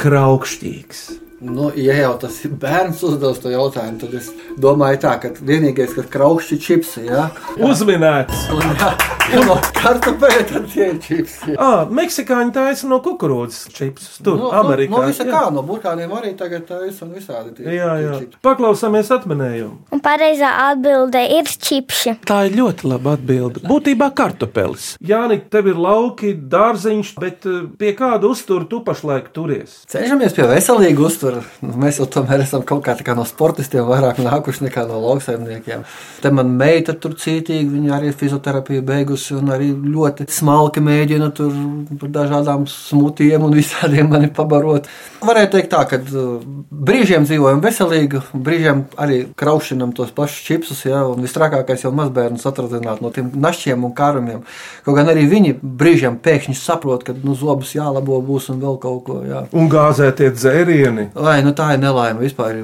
kraukšķīgs? 0.00 1.10
Nu, 1.40 1.68
ja 1.76 1.94
jau 1.96 2.16
tas 2.24 2.40
ir 2.44 2.56
bērns 2.60 3.04
uzdevis 3.04 3.44
to 3.44 3.52
jautājumu, 3.52 4.00
tad 4.00 4.16
es 4.16 4.32
domāju, 4.62 5.00
tā, 5.04 5.14
ka 5.22 5.32
vienīgais, 5.40 5.94
kas 5.96 6.08
kraukšķi 6.12 6.60
čipsi, 6.66 7.06
jā, 7.08 7.28
Uzminēts! 7.64 8.46
un, 8.54 8.64
jā, 8.80 8.90
un 9.38 9.46
no 9.50 9.56
kartupeļa 9.78 10.44
tad 10.50 10.68
tie 10.72 10.86
ir 10.90 10.98
čipsi. 11.04 11.54
Ah, 11.60 11.84
Meksikāņi 11.90 12.54
taisa 12.54 12.88
no 12.90 13.00
kukurūzas 13.04 13.68
čipsus. 13.74 14.18
Tur, 14.24 14.38
Nu, 14.40 14.50
Amerikā. 14.56 14.90
No, 14.94 15.02
no 15.02 15.10
visa 15.10 15.24
jā. 15.26 15.32
kā, 15.32 15.42
no 15.52 15.62
burkāniem 15.66 16.12
arī 16.16 16.32
tagad 16.38 16.64
tā 16.68 16.80
ir 16.86 16.94
un 17.04 17.12
visādi 17.12 17.52
tie. 17.58 17.66
Jā, 17.76 17.90
tie 17.96 18.06
jā. 18.06 18.14
čipsi. 18.22 18.40
Paklausāmies 18.44 19.10
atminējumu. 19.14 19.76
Un 19.92 20.02
pareizā 20.04 20.50
atbilde 20.70 21.20
ir 21.36 21.50
čipši. 21.50 22.16
Tā 22.28 22.44
ir 22.48 22.56
ļoti 22.58 22.88
laba 22.90 23.14
atbilde. 23.18 23.62
Būtībā 23.68 24.10
kartupelis. 24.16 24.94
Jā, 25.04 25.22
tev 25.52 25.68
ir 25.70 25.78
lauki, 25.80 26.32
dārziņš, 26.50 27.12
bet 27.20 27.46
eh, 27.48 27.60
pie 27.80 27.92
kāda 27.98 28.30
uztura 28.30 28.66
tu 28.70 28.80
pašlaik 28.86 29.30
turies? 29.36 29.82
Cenšamies 29.90 30.34
pie 30.36 30.48
veselīga 30.50 31.06
uztvera. 31.06 31.44
Nu, 31.64 31.76
Mēs 31.80 32.00
jau 32.00 32.08
tomēr 32.10 32.42
esam 32.44 32.64
kaut 32.66 32.82
kā, 32.86 32.96
kā 33.04 33.14
no 33.16 33.24
sportistiem 33.28 33.86
vairāk 33.88 34.18
nākuši 34.24 34.49
nekā 34.58 34.82
no 34.88 34.98
lauksaimniekiem. 35.04 35.84
Te 36.20 36.32
man 36.34 36.50
meita 36.58 36.96
tur 36.98 37.14
cītīgi, 37.14 37.68
viņa 37.70 37.94
arī 37.96 38.10
fizioterapiju 38.16 38.82
beigusi 38.86 39.36
un 39.38 39.52
arī 39.54 39.70
ļoti 39.70 40.26
smalki 40.30 40.82
mēģina 40.84 41.30
tur 41.36 41.54
par 42.00 42.10
dažādām 42.18 42.66
smutiem 42.68 43.46
un 43.46 43.54
visādiem 43.54 44.10
mani 44.10 44.32
pabarot. 44.34 44.90
Varētu 45.22 45.56
teikt 45.56 45.70
tā, 45.72 45.84
ka 45.88 46.00
uh, 46.00 46.42
brīžiem 46.70 47.26
dzīvojam 47.28 47.62
veselīgi, 47.64 48.22
brīžiem 48.34 48.84
arī 49.00 49.22
kraušinam 49.38 49.94
tos 49.96 50.12
pašus 50.16 50.44
čipsus, 50.46 50.84
ja, 50.88 51.02
un 51.06 51.22
visstrakākais 51.24 51.84
jau 51.84 51.92
mazbērnus 51.96 52.46
atrazināt 52.48 53.02
no 53.04 53.12
tiem 53.14 53.30
našķiem 53.36 53.84
un 53.86 53.94
kārumiem. 53.96 54.44
Kaut 54.86 54.96
gan 54.96 55.10
arī 55.12 55.26
viņi 55.30 55.58
brīžiem 55.60 56.16
pēkšņi 56.24 56.56
saprot, 56.58 57.04
ka 57.06 57.14
nu, 57.16 57.36
zobus 57.38 57.74
jālabo 57.76 58.20
būs 58.24 58.50
un 58.54 58.62
vēl 58.64 58.80
kaut 58.82 59.02
ko. 59.06 59.20
Jā. 59.28 59.44
Un 59.56 59.68
gāzētie 59.72 60.30
dzērieni. 60.34 61.10
Vai 61.14 61.40
nu 61.44 61.52
tā 61.56 61.74
ir 61.74 61.82
nelaime 61.84 62.24
vispār? 62.24 62.56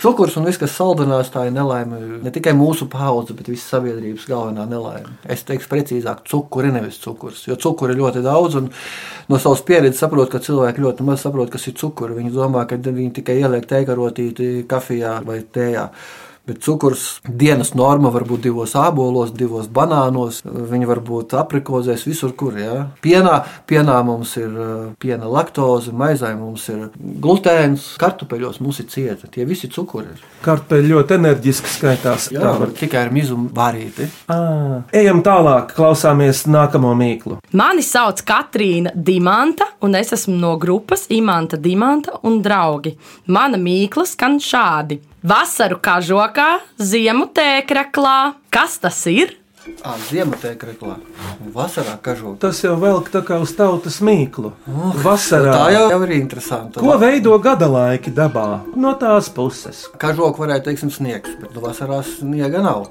Cukurs 0.00 0.38
un 0.38 0.46
viss, 0.48 0.60
kas 0.60 0.74
saldinās, 0.78 1.33
tā 1.34 1.44
ir 1.48 1.54
nelaime. 1.54 2.00
Ne 2.24 2.32
tikai 2.34 2.54
mūsu 2.56 2.88
paudze, 2.90 3.36
bet 3.36 3.50
visas 3.50 3.68
sabiedrības 3.74 4.26
galvenā 4.30 4.66
nelaime. 4.70 5.16
Es 5.30 5.44
teiktu, 5.46 5.68
precīzāk, 5.72 6.24
cukuri 6.30 6.72
nevis 6.74 7.00
cukurs. 7.02 7.44
Jo 7.48 7.58
cukuru 7.60 7.94
ir 7.94 8.00
ļoti 8.02 8.22
daudz, 8.24 8.58
un 8.60 8.70
no 9.30 9.40
savas 9.42 9.64
pieredzes 9.66 10.02
saprotu, 10.04 10.32
ka 10.34 10.42
cilvēki 10.44 10.84
ļoti 10.84 11.06
maz 11.06 11.24
saprot, 11.26 11.50
kas 11.52 11.66
ir 11.70 11.76
cukurs. 11.80 12.16
Viņi 12.18 12.34
domā, 12.34 12.66
ka 12.70 12.78
viņi 12.78 13.10
tikai 13.20 13.40
ieliek 13.42 13.66
teigarotīti 13.70 14.52
kafijā 14.70 15.18
vai 15.26 15.42
tējā. 15.42 15.88
Bet 16.44 16.60
cukurs 16.60 17.22
dienas 17.24 17.70
norma 17.72 18.10
var 18.12 18.26
būt 18.28 18.42
divos 18.44 18.74
ābolos, 18.76 19.30
divos 19.32 19.64
banānos, 19.72 20.42
viņi 20.44 20.88
var 20.90 20.98
būt 21.00 21.32
aprikozēs, 21.40 22.02
visur, 22.04 22.34
kur. 22.36 22.58
Ja? 22.60 22.74
Pienā, 23.00 23.38
pienā 23.64 23.94
mums 24.04 24.34
ir 24.36 24.50
uh, 24.52 24.74
piena 25.00 25.24
laktoze, 25.24 25.94
maizē 25.96 26.34
mums 26.36 26.66
ir 26.68 26.90
glutēns, 27.00 27.86
kartupeļos 28.00 28.60
mums 28.60 28.82
ir 28.84 28.90
cieta. 28.92 29.30
Tie 29.32 29.46
visi 29.48 29.70
cukuri 29.72 30.12
ir. 30.12 30.26
Kartupeļi 30.44 30.90
ļoti 30.92 31.16
enerģiski 31.16 31.72
skaitās. 31.78 32.28
Jā, 32.34 32.52
var 32.60 32.76
tikai 32.76 33.06
ar 33.06 33.14
mizumu 33.16 33.48
vārīti. 33.56 34.10
À, 34.28 34.82
ejam 35.00 35.24
tālāk, 35.24 35.72
klausāmies 35.78 36.44
nākamo 36.44 36.92
mīklu. 37.00 37.40
Mani 37.56 37.86
sauc 37.88 38.20
Katrīna 38.28 38.92
Dimanta, 38.92 39.70
un 39.80 39.96
es 39.96 40.12
esmu 40.12 40.36
no 40.44 40.54
grupas 40.60 41.08
Imanta 41.08 41.56
Dimanta 41.56 42.20
un 42.28 42.42
draugi. 42.44 42.92
Mana 43.32 43.56
mīkla 43.56 44.04
skan 44.12 44.36
šādi. 44.44 45.00
Vasaru 45.24 45.78
kažokā, 45.80 46.58
ziemu 46.76 47.24
tēkraklā. 47.32 48.34
Kas 48.52 48.74
tas 48.76 48.98
ir? 49.08 49.30
À, 49.80 49.94
Ziemā 50.10 50.36
tēkraklā, 50.36 50.98
vasarā 51.54 51.94
kažokā. 52.04 52.36
Tas 52.42 52.58
jau 52.60 52.74
velk 52.76 53.08
tā 53.08 53.22
kā 53.24 53.38
uz 53.40 53.54
tautas 53.56 54.02
mīklu. 54.04 54.50
Vasarā. 55.00 55.54
Tā 55.54 55.70
jau, 55.72 55.86
jau 55.94 56.00
ir 56.04 56.12
interesanti. 56.18 56.82
Ko 56.84 56.98
veido 57.00 57.38
gada 57.40 57.70
laiki 57.72 58.12
dabā? 58.12 58.66
No 58.76 58.92
tās 59.00 59.30
puses. 59.32 59.86
Kažoka 59.96 60.44
varētu 60.44 60.68
teikt, 60.68 60.84
sniegs, 60.92 61.32
bet 61.40 61.56
vasarā 61.56 62.02
sniega 62.04 62.60
nav. 62.60 62.90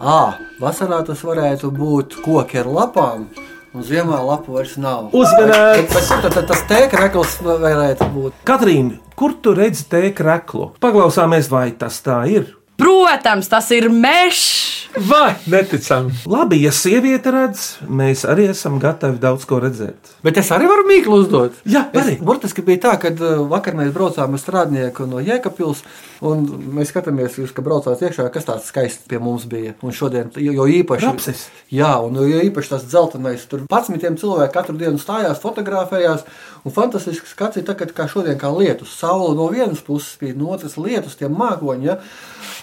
À, 0.00 0.38
vasarā 0.62 1.02
tas 1.04 1.20
varētu 1.28 1.68
būt 1.76 2.16
koki 2.24 2.64
ar 2.64 2.72
lapām. 2.72 3.28
Un 3.76 3.84
ziemā 3.84 4.16
lapu 4.24 4.54
vairs 4.56 4.78
nav. 4.80 5.10
Bet, 5.12 5.90
bet, 5.92 6.12
tad 6.32 6.46
tas 6.48 6.62
tēkrakls 6.64 7.34
varētu 7.44 8.06
būt. 8.14 8.38
Katrīna, 8.48 8.96
kur 9.12 9.34
tu 9.44 9.52
redzi 9.52 9.84
tēkraklu? 9.92 10.70
Paklausāmies, 10.80 11.50
vai 11.52 11.66
tas 11.76 11.98
tā 12.00 12.22
ir? 12.32 12.54
Protams, 12.80 13.50
tas 13.52 13.68
ir 13.76 13.90
mežs! 13.92 14.85
Vai 14.96 15.34
neticami? 15.46 16.12
Labi, 16.24 16.56
ja 16.64 16.70
sieviete 16.72 17.28
redz, 17.32 17.64
mēs 17.84 18.22
arī 18.28 18.46
esam 18.48 18.78
gatavi 18.80 19.18
daudz 19.20 19.44
ko 19.48 19.58
redzēt. 19.60 20.12
Bet 20.24 20.38
es 20.40 20.48
arī 20.54 20.68
varu 20.70 20.86
mīklu 20.88 21.18
uzdot. 21.20 21.58
Jā, 21.68 21.82
arī. 22.00 22.14
Burtiski 22.24 22.64
bija 22.64 22.80
tā, 22.86 22.94
ka 23.02 23.10
uh, 23.12 23.42
vakar 23.50 23.76
mēs 23.76 23.92
braucām 23.92 24.32
ar 24.32 24.40
strādnieku 24.40 25.04
no 25.10 25.20
Jēkabpils, 25.20 25.82
un 26.24 26.46
mēs 26.78 26.94
skatāmies, 26.94 27.36
jūs, 27.42 27.52
ka 27.52 27.64
braucāt 27.66 28.00
iekšā, 28.06 28.30
kas 28.32 28.48
tāds 28.48 28.70
skaists 28.72 29.04
pie 29.10 29.20
mums 29.20 29.44
bija. 29.50 29.74
Un 29.84 29.92
šodien, 29.96 30.32
jo 30.40 30.64
īpaši, 30.78 31.08
Rapsis. 31.10 31.44
jā, 31.76 31.92
un 32.00 32.16
jo 32.22 32.40
īpaši 32.48 32.72
tas 32.72 32.88
dzeltenais, 32.88 33.44
tur 33.50 33.66
patsmitiem 33.68 34.16
cilvēki 34.20 34.54
katru 34.56 34.78
dienu 34.80 35.02
stājās, 35.02 35.42
fotografējās, 35.44 36.24
un 36.64 36.72
fantastisks 36.72 37.36
skats 37.36 37.60
ir 37.60 37.68
tagad, 37.68 37.92
kā 37.92 38.08
šodien, 38.08 38.40
kā 38.40 38.48
lietus. 38.56 38.96
Saula 38.96 39.36
no 39.36 39.50
vienas 39.52 39.84
puses 39.84 40.16
spīd, 40.16 40.40
no 40.40 40.56
otras 40.56 40.80
lietus, 40.80 41.20
tie 41.20 41.28
mākoņi, 41.28 41.92
ja? 41.92 42.00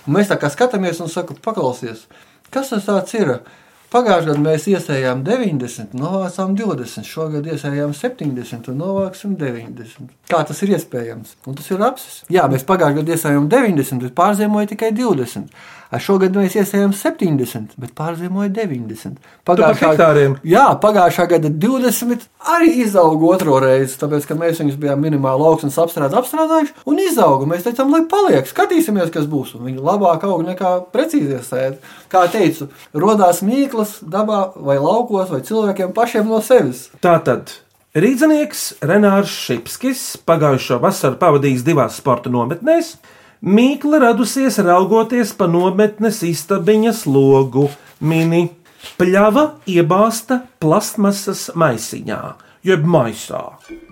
Un 0.04 0.18
mēs 0.18 0.32
tā 0.32 0.40
kā 0.40 0.50
skatāmies 0.52 1.02
un 1.04 1.12
saku, 1.12 1.38
paklausies, 1.44 2.08
kas 2.52 2.74
tas 2.74 2.88
tāds 2.88 3.16
ir? 3.20 3.38
Pagājušajā 3.94 4.26
gadā 4.26 4.42
mēs 4.42 4.64
iesējām 4.72 5.20
90, 5.22 5.92
novācām 5.94 6.56
20, 6.58 7.06
šogad 7.06 7.46
iesējām 7.46 7.92
70 7.94 8.72
un 8.72 8.80
novāksim 8.82 9.36
90. 9.38 10.08
Kā 10.32 10.40
tas 10.50 10.64
ir 10.66 10.74
iespējams? 10.74 11.36
Un 11.46 11.60
tas 11.60 11.68
ir 11.70 11.84
apsis. 11.86 12.16
Jā, 12.34 12.48
mēs 12.50 12.66
pagājušajā 12.66 12.98
gadā 12.98 13.14
iesējām 13.14 13.52
90, 13.54 14.02
bet 14.08 14.16
pārziemoja 14.18 14.72
tikai 14.74 14.90
20. 14.98 15.54
Ar 15.94 16.02
šogad 16.02 16.34
mēs 16.34 16.56
iesējām 16.58 16.94
70, 16.98 17.76
bet 17.78 17.92
pārziemoja 17.98 18.50
90. 18.56 19.20
par 19.46 19.62
hektāriem. 19.78 20.40
Jā, 20.48 20.66
pagājušā 20.82 21.28
gada 21.36 21.52
20 21.54 22.24
arī 22.56 22.72
izauga 22.82 23.30
otro 23.36 23.60
reizi, 23.62 24.00
tāpēc 24.02 24.26
ka 24.26 24.38
mēs 24.40 24.62
viņus 24.64 24.80
bijām 24.82 25.04
minimāli 25.06 25.46
augsts 25.46 25.78
apstrādā, 25.84 26.18
apstrādājuši 26.24 26.74
un 26.90 27.02
izauga. 27.04 27.50
Mēs 27.52 27.68
teicām, 27.68 27.94
lai 27.94 28.02
paliek, 28.10 28.50
skatīsimies, 28.50 29.12
kas 29.14 29.30
būs. 29.30 29.54
Viņi 29.62 29.84
labāk 29.86 30.26
aug 30.26 30.42
nekā 30.48 30.74
precīzi 30.96 31.44
sēž. 31.46 31.78
Kā 32.10 32.26
teicu, 32.34 32.72
rodās 32.98 33.44
mīklas 33.46 34.00
dabā 34.02 34.48
vai 34.56 34.80
laukos 34.82 35.30
vai 35.30 35.44
cilvēkiem 35.46 35.94
pašiem 35.94 36.26
no 36.34 36.42
sevis. 36.42 36.88
Tātad. 37.06 37.54
Rīdzinieks 37.94 38.62
Renārs 38.90 39.30
Šipskis 39.30 40.00
pagājušo 40.26 40.80
vasaru 40.82 41.20
pavadījis 41.22 41.62
divās 41.68 42.00
sporta 42.02 42.32
nometnēs. 42.34 42.96
Mīkla 43.44 44.00
radusies 44.00 44.56
raugoties 44.64 45.34
pa 45.36 45.50
nometnes 45.52 46.22
istabiņas 46.24 47.02
logu, 47.12 47.66
mini 48.00 48.46
pļava 48.96 49.44
iebāzta 49.68 50.38
plastmasas 50.64 51.50
maisiņā, 51.60 52.22
jeb 52.64 52.88
maisā. 52.88 53.42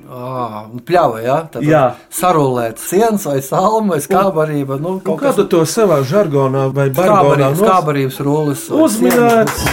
Ah, 0.08 0.64
pļāva, 0.88 1.20
ja? 1.24 1.38
Tad 1.52 1.68
Jā. 1.68 1.84
sarulēt 2.12 2.80
sienas 2.80 3.28
vai 3.28 3.42
salmu 3.44 3.92
vai 3.98 4.00
skābarība. 4.04 4.80
Nu, 4.80 4.98
Un 5.04 5.20
kā 5.20 5.36
tu 5.36 5.44
to 5.52 5.66
savā 5.68 6.00
žargonā 6.08 6.70
vai 6.72 6.88
bargonā 6.90 7.52
skābarības, 7.52 7.64
skābarības 7.66 8.20
rullis. 8.24 8.70
vai 8.72 8.86
uzminēts? 8.88 9.66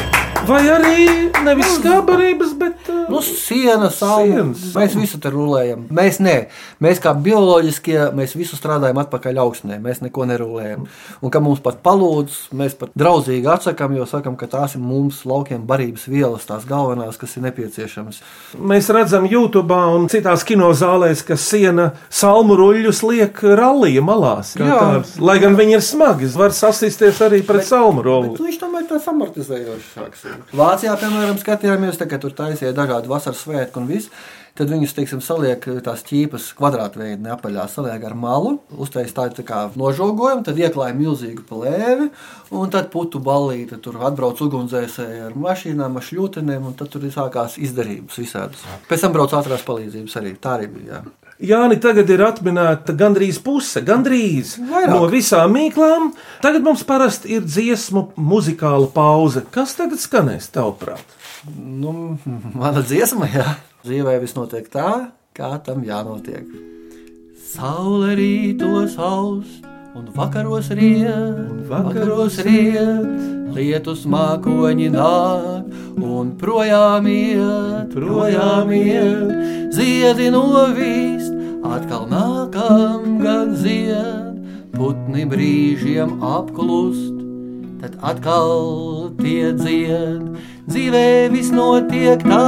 Vai 0.47 0.63
arī 0.71 1.07
nevis 1.45 1.75
skābarības, 1.79 2.53
bet 2.61 2.89
uh, 2.93 2.99
Nu, 3.09 3.21
siena, 3.25 3.89
saule. 3.93 4.29
Sienas, 4.29 4.65
Mēs 4.77 4.95
visu 4.99 5.19
tur 5.23 5.33
rulējam. 5.33 5.87
Mēs 5.95 6.19
ne. 6.21 6.37
Mēs 6.85 7.01
kā 7.03 7.15
bioloģiskie, 7.17 7.97
mēs 8.17 8.35
visu 8.37 8.57
strādājam 8.59 9.01
atpakaļ 9.01 9.41
augstnē. 9.43 9.79
Mēs 9.83 10.03
neko 10.05 10.27
nerulējam. 10.29 10.85
Un 11.25 11.33
kā 11.33 11.41
mums 11.43 11.63
pat 11.65 11.81
palūdz, 11.85 12.37
mēs 12.59 12.77
pat 12.79 12.93
draudzīgi 12.99 13.49
atsakām, 13.49 13.97
jo 13.97 14.05
sakam, 14.09 14.37
ka 14.41 14.49
tās 14.53 14.77
ir 14.77 14.85
mums 14.85 15.23
laukiem 15.29 15.65
barības 15.69 16.05
vielas, 16.13 16.45
tās 16.49 16.69
galvenās, 16.69 17.17
kas 17.21 17.39
ir 17.39 17.47
nepieciešamas. 17.49 18.21
mēs 18.61 18.91
redzam 18.95 19.27
YouTube 19.29 19.75
un 19.97 20.09
citās 20.13 20.45
kinozālēs, 20.49 21.25
ka 21.25 21.37
siena 21.41 21.91
salmu 22.13 22.57
ruļļus 22.61 23.03
liek 23.09 23.43
rallija 23.59 24.05
malās. 24.05 24.55
Jā. 24.61 24.69
tāds. 24.77 25.17
Lai 25.21 25.39
gan 25.43 25.57
viņi 25.59 25.79
ir 25.81 25.85
smagi, 25.85 26.29
var 26.37 26.53
sasisties 26.57 27.25
arī 27.25 27.41
pret 27.47 27.65
salmu 27.69 28.03
Bet 28.05 28.11
rulli. 28.11 28.35
nu, 28.37 28.49
viņš 28.49 28.61
tomēr 28.61 28.89
tāds 28.93 29.09
amortizējošs. 29.09 30.28
Vācijā, 30.57 30.97
piemēram, 31.01 31.39
skatījāmies, 31.41 32.01
tā, 32.01 32.09
tur 32.21 32.35
taisīja 32.37 32.75
dažādi 32.77 33.11
vasaras 33.11 33.45
svētki 33.45 33.83
un 33.83 33.89
viss. 33.91 34.13
Tad 34.59 34.73
viņus, 34.73 34.91
teiksim, 34.97 35.21
saliek 35.23 35.63
tās 35.87 36.01
ķīpas 36.03 36.49
kvadrātveidi, 36.59 37.21
neapaļā 37.23 37.69
saliek 37.71 38.03
ar 38.09 38.17
malu, 38.19 38.57
uztais 38.75 39.13
tādu 39.15 39.37
tā 39.37 39.45
kā 39.47 39.61
nožogojumu, 39.79 40.43
tad 40.49 40.59
ieklāja 40.59 40.97
milzīgu 40.99 41.45
plēvi, 41.47 42.09
un 42.59 42.75
tad 42.75 42.89
putu 42.91 43.23
ballīti, 43.23 43.79
tur 43.85 44.01
atbrauc 44.09 44.43
ugunsdzēsēji 44.49 45.23
ar 45.29 45.39
mašīnām, 45.39 46.01
ar 46.01 46.07
šļūtenēm, 46.09 46.67
un 46.73 46.75
tad 46.81 46.91
tur 46.91 47.07
sākās 47.07 47.55
izdarības 47.63 48.19
visādas. 48.19 48.67
Pēc 48.91 49.07
tam 49.07 49.15
brauc 49.15 49.39
ātrās 49.39 49.63
palīdzības 49.69 50.19
arī, 50.19 50.35
tā 50.43 50.59
arī 50.59 50.73
bija. 50.75 50.99
Jā. 50.99 51.18
Jāni, 51.39 51.77
tagad 51.79 52.09
ir 52.11 52.19
atminēta 52.27 52.97
gandrīz 52.99 53.37
puse, 53.39 53.79
gandrīz 53.87 54.57
Vairāk. 54.59 54.91
no 54.91 55.07
visām 55.07 55.53
mīklām. 55.55 56.09
Tagad 56.43 56.65
mums 56.67 56.83
parasti 56.83 57.37
ir 57.37 57.45
dziesmu 57.47 58.09
muzikāla 58.19 58.89
pauze. 58.91 59.45
Kas 59.55 59.77
tagad 59.79 60.03
skanēs, 60.03 60.51
tavuprāt? 60.51 61.15
Nu, 61.55 62.19
mana 62.59 62.83
dziesma, 62.83 63.31
jā. 63.31 63.47
Dzīvē 63.87 64.17
viss 64.19 64.35
notiek 64.35 64.67
tā, 64.73 65.13
kā 65.39 65.53
tam 65.63 65.85
jānotiek. 65.87 66.43
Saule 67.49 68.17
rītos 68.19 68.99
aust, 68.99 69.63
un 69.95 70.11
vakaros 70.19 70.73
riet, 70.75 71.39
vakaros 71.71 72.41
riet, 72.43 73.55
lietus 73.55 74.03
mākoņi 74.11 74.91
nāk, 74.93 75.71
un 76.03 76.35
projām 76.41 77.07
iet, 77.07 77.95
projām 77.95 78.75
iet, 78.75 79.33
ziedi 79.75 80.29
novīst, 80.35 81.18
atkal 81.77 82.09
nākam 82.11 83.21
gan 83.23 83.55
zied, 83.57 84.43
putni 84.75 85.29
brīžiem 85.29 86.19
apklust 86.25 87.19
tad 87.81 87.95
atkal 88.03 89.11
tie 89.19 89.53
dzied. 89.55 90.23
Dzīvē 90.69 91.31
viss 91.33 91.53
notiek 91.55 92.23
tā, 92.27 92.47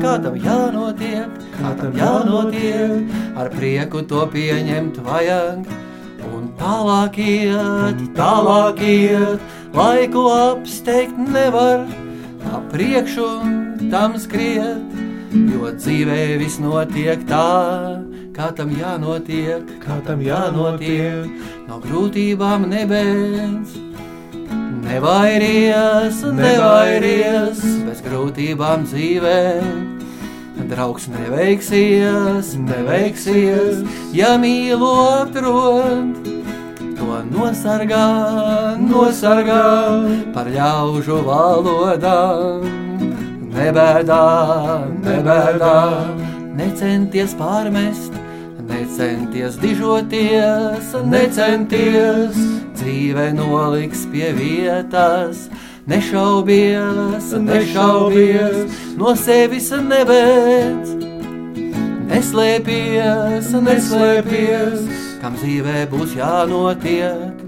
kā 0.00 0.16
tam 0.22 0.36
jānotiek, 0.38 1.30
kā 1.56 1.70
tam 1.80 1.96
jānotiek. 1.96 3.08
Ar 3.40 3.50
prieku 3.54 4.04
to 4.06 4.26
pieņemt 4.30 5.00
vajag. 5.06 5.64
Un 6.30 6.50
tālāk 6.60 7.16
iet, 7.24 8.04
tālāk 8.16 8.82
iet, 8.84 9.40
laiku 9.74 10.26
apsteigt 10.28 11.16
nevar, 11.16 11.88
tā 12.44 12.60
priekšu 12.70 13.28
tam 13.90 14.18
skriet. 14.20 15.00
Jo 15.32 15.72
dzīvē 15.72 16.36
viss 16.42 16.60
notiek 16.60 17.24
tā, 17.30 18.02
kā 18.36 18.50
tam 18.56 18.70
jānotiek, 18.74 19.64
Kā 19.84 20.00
tam 20.06 20.20
jānotiek? 20.22 21.28
no 21.68 21.80
grūtībām 21.84 22.66
nebēdz. 22.70 23.78
Nevairies, 24.90 26.22
nevairies, 26.34 27.60
bez 27.86 28.00
grūtībām 28.02 28.86
dzīvē. 28.88 29.38
Draugs 30.70 31.06
neveiksies, 31.08 32.50
neveiksies, 32.58 33.80
ja 34.14 34.34
mīlu 34.38 34.90
atrod. 35.22 36.18
To 36.98 37.20
nosargā, 37.32 38.76
nosargā 38.82 39.62
par 40.34 40.50
ļaužu 40.52 41.22
valodām. 41.26 42.66
Nebēdā, 43.50 44.22
nebēdā, 45.06 45.76
necenties 46.60 47.32
pārmest, 47.40 48.12
Necenties 48.80 49.58
dižoties, 49.60 50.94
necenties, 51.04 52.38
dzīve 52.78 53.26
noliks 53.36 54.06
pie 54.08 54.30
vietas. 54.32 55.50
Nešaubies, 55.90 57.28
nešaubies, 57.44 58.72
no 58.96 59.12
sevis 59.20 59.68
nebeidz. 59.84 60.96
Neslēpies, 62.08 63.52
neslēpies, 63.68 64.88
kam 65.20 65.36
dzīvē 65.36 65.84
būs 65.92 66.16
jānotiek. 66.16 67.39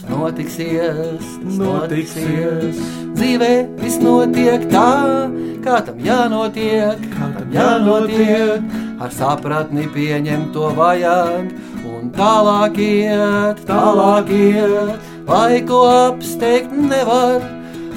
Tas 0.00 0.08
notiksies, 0.16 1.24
tas 1.42 1.56
notiksies. 1.60 2.78
Dzīvē 3.12 3.50
viss 3.82 4.00
notiek 4.00 4.62
tā, 4.72 5.28
kā 5.60 5.80
tam 5.84 5.98
jānotiek, 6.00 7.02
kā 7.12 7.26
tam 7.34 7.50
jānotiek. 7.52 8.64
Ar 9.00 9.12
sapratni 9.12 9.84
pieņemt 9.92 10.54
to 10.54 10.70
vajag, 10.76 11.50
un 11.84 12.08
tālāk 12.16 12.80
iet, 12.80 13.60
tālāk 13.68 14.32
iet. 14.32 15.10
Laiku 15.28 15.82
apsteigt 15.84 16.72
nevar, 16.72 17.44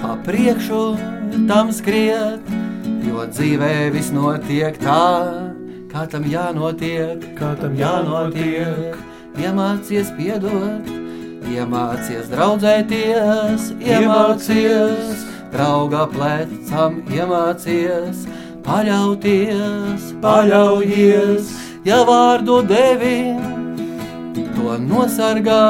pa 0.01 0.17
priekšu 0.27 0.83
tam 1.47 1.71
skriet, 1.71 2.51
jo 3.07 3.23
dzīvē 3.31 3.93
viss 3.95 4.11
notiek 4.11 4.75
tā, 4.83 5.05
kā 5.87 6.03
tam 6.11 6.27
jānotiek, 6.27 7.23
kā 7.39 7.53
tam 7.63 7.79
jānotiek. 7.79 8.99
Iemācies 9.39 10.11
piedot, 10.19 10.91
iemācies 11.51 12.29
draudzēties, 12.31 13.69
iemācies 13.83 15.23
drauga 15.53 16.05
plecam, 16.13 17.01
iemācies 17.13 18.25
paļauties, 18.63 20.11
paļaujies, 20.23 21.53
ja 21.87 22.03
vārdu 22.07 22.61
devi. 22.67 23.33
To 24.53 24.77
nosargā, 24.79 25.63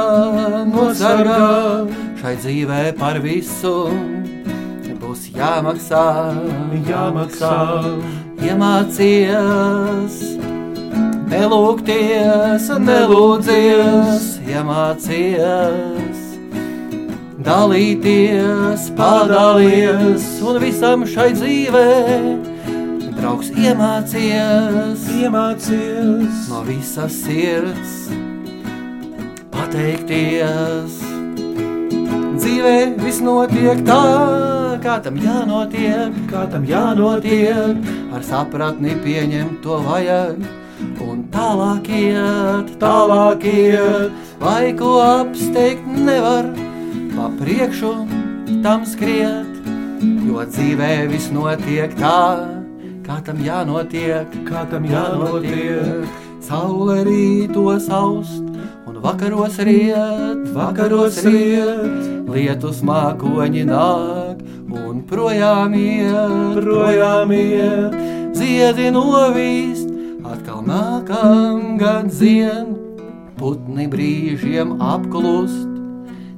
nosargā, 0.69 1.47
šai 2.21 2.35
dzīvē 2.43 2.83
par 2.99 3.17
visu 3.23 3.73
būs 5.13 5.27
jāmaksā, 5.35 6.05
jāmaksā. 6.87 7.55
Iemācies, 8.43 10.15
nelūgties, 11.33 12.67
nelūdzies, 12.83 14.25
iemācies, 14.45 16.19
dalīties, 17.43 18.89
padalies 18.97 20.27
un 20.45 20.59
visam 20.61 21.07
šai 21.09 21.31
dzīvē. 21.37 21.89
Draugs 23.17 23.53
iemācies, 23.55 25.07
Iemācies, 25.13 26.47
no 26.51 26.61
visas 26.67 27.13
sirds 27.23 27.93
pateikties. 29.53 30.97
Dzīvē 32.33 32.75
viss 32.99 33.23
notiek 33.23 33.79
tā, 33.87 34.01
kā 34.83 34.97
tam 35.05 35.21
jānotiek, 35.23 36.17
kā 36.27 36.43
tam 36.51 36.67
jānotiek. 36.67 37.79
Ar 38.13 38.27
sapratni 38.27 38.97
pieņemt 39.05 39.61
to 39.63 39.79
vajag, 39.87 40.43
un 41.03 41.23
tālāk 41.33 41.89
iet, 41.93 42.73
tālāk 42.81 43.45
iet. 43.49 44.11
Laiku 44.43 44.95
apsteigt 45.03 45.85
nevar, 45.87 46.49
pa 47.13 47.29
priekšu 47.39 47.93
tam 48.63 48.85
skriet, 48.87 49.63
jo 50.27 50.43
dzīvē 50.47 50.91
viss 51.11 51.31
notiek 51.35 51.93
tā, 51.99 52.19
kā 53.03 53.19
tam 53.25 53.43
jānotiek, 53.43 54.37
kā 54.47 54.65
tam 54.71 54.87
jānotiek. 54.87 56.07
Saule 56.43 57.03
rītos 57.07 57.87
aust, 57.87 58.43
un 58.87 58.99
vakaros 59.03 59.61
riet, 59.63 60.43
vakaros 60.55 61.21
riet. 61.23 62.11
Lietus 62.33 62.81
mākoņi 62.83 63.63
nāk, 63.69 64.41
un 64.73 65.03
projām 65.07 65.75
iet, 65.77 66.57
projām 66.57 67.31
iet. 67.35 67.95
Ziedi 68.33 68.89
novīst, 68.91 69.82
atkal 70.63 71.03
nākam 71.03 71.77
gan 71.77 72.09
zien, 72.09 72.75
putni 73.37 73.87
brīžiem 73.87 74.79
apklust, 74.79 75.67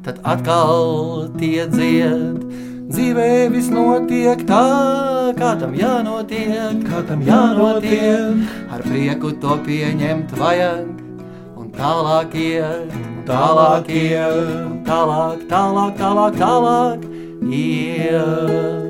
tad 0.04 0.20
atkal 0.24 1.30
tie 1.38 1.68
dzied. 1.68 2.44
Dzīvē 2.86 3.50
viss 3.50 3.70
notiek 3.70 4.46
tā, 4.46 5.34
kā 5.38 5.56
tam 5.60 5.74
jānotiek, 5.74 6.84
kā 6.86 7.02
tam 7.08 7.22
jānotiek. 7.22 8.46
Ar 8.70 8.82
prieku 8.82 9.34
to 9.42 9.58
pieņemt 9.66 10.32
vajag, 10.38 10.86
un 11.58 11.72
tālāk 11.74 12.36
iet, 12.36 12.94
un 12.94 13.24
tālāk 13.26 13.90
iet, 13.90 14.70
un 14.70 14.84
tālāk, 14.86 15.48
tālāk, 15.50 15.98
tālāk, 15.98 16.38
tālāk 16.38 17.06
iet. 17.50 18.85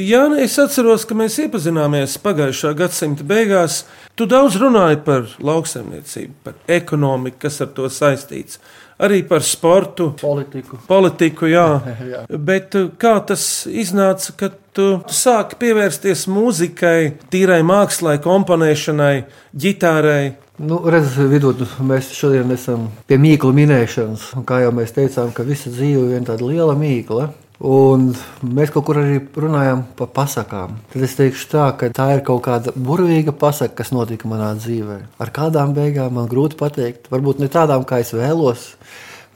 Jā, 0.00 0.22
nē, 0.32 0.38
es 0.46 0.54
atceros, 0.62 1.02
ka 1.04 1.12
mēs 1.18 1.34
iepazināmies 1.42 2.14
pagājušā 2.24 2.70
gadsimta 2.78 3.24
beigās. 3.26 3.82
Tu 4.16 4.24
daudz 4.30 4.54
runāji 4.60 4.96
par 5.04 5.26
lauksaimniecību, 5.44 6.36
par 6.46 6.54
ekonomiku, 6.72 7.36
kas 7.42 7.58
ar 7.60 7.68
to 7.76 7.88
saistīts, 7.92 8.56
arī 8.96 9.18
par 9.28 9.44
sportu, 9.44 10.14
Politiku. 10.20 10.78
politiku. 10.88 11.50
Jā. 11.52 11.66
Jā. 12.12 12.22
Bet 12.32 12.78
uh, 12.80 12.88
kā 12.96 13.18
tas 13.28 13.44
iznāca, 13.68 14.32
kad 14.40 14.56
tu 14.72 14.86
sāki 15.12 15.58
pievērsties 15.66 16.24
mūzikai, 16.32 17.18
tīrai 17.32 17.60
mākslai, 17.66 18.16
komponēšanai, 18.24 19.14
ģitārai? 19.52 20.22
Nu, 20.64 20.80
redziet, 20.92 21.28
vidū 21.32 21.52
mēs 21.84 22.08
šodien 22.16 22.56
esam 22.56 22.88
pie 23.08 23.20
mīklu 23.20 23.52
minēšanas. 23.56 24.30
Un 24.40 24.48
kā 24.48 24.62
jau 24.64 24.72
mēs 24.80 24.96
teicām, 24.96 25.34
ka 25.36 25.44
visa 25.44 25.68
dzīve 25.72 26.06
ir 26.06 26.10
viena 26.14 26.32
tāda 26.32 26.48
liela 26.48 26.76
mīkla. 26.76 27.28
Un 27.60 28.06
mēs 28.40 28.70
kaut 28.72 28.86
kur 28.88 29.02
arī 29.02 29.18
runājam 29.36 29.82
par 29.98 30.08
pasakām. 30.16 30.78
Tad 30.92 31.02
es 31.04 31.16
teikšu, 31.18 31.48
tā, 31.52 31.66
ka 31.76 31.90
tā 31.92 32.06
ir 32.14 32.22
kaut 32.24 32.40
kāda 32.46 32.72
burvīga 32.72 33.34
pasaka, 33.36 33.76
kas 33.82 33.92
notika 33.92 34.30
manā 34.30 34.54
dzīvē. 34.56 34.96
Ar 35.20 35.32
kādām 35.36 35.74
beigām 35.76 36.16
man 36.16 36.30
grūti 36.30 36.56
pateikt. 36.60 37.10
Varbūt 37.12 37.42
ne 37.44 37.50
tādām, 37.52 37.84
kā 37.84 38.00
es 38.00 38.14
vēlos, 38.16 38.70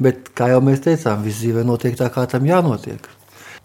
bet 0.01 0.33
kā 0.33 0.49
jau 0.55 0.63
mēs 0.65 0.81
teicām, 0.87 1.21
viss 1.27 1.43
dzīvē 1.43 1.67
notiek 1.69 2.01
tā, 2.01 2.09
kā 2.13 2.25
tam 2.31 2.49
jānotiek. 2.49 3.11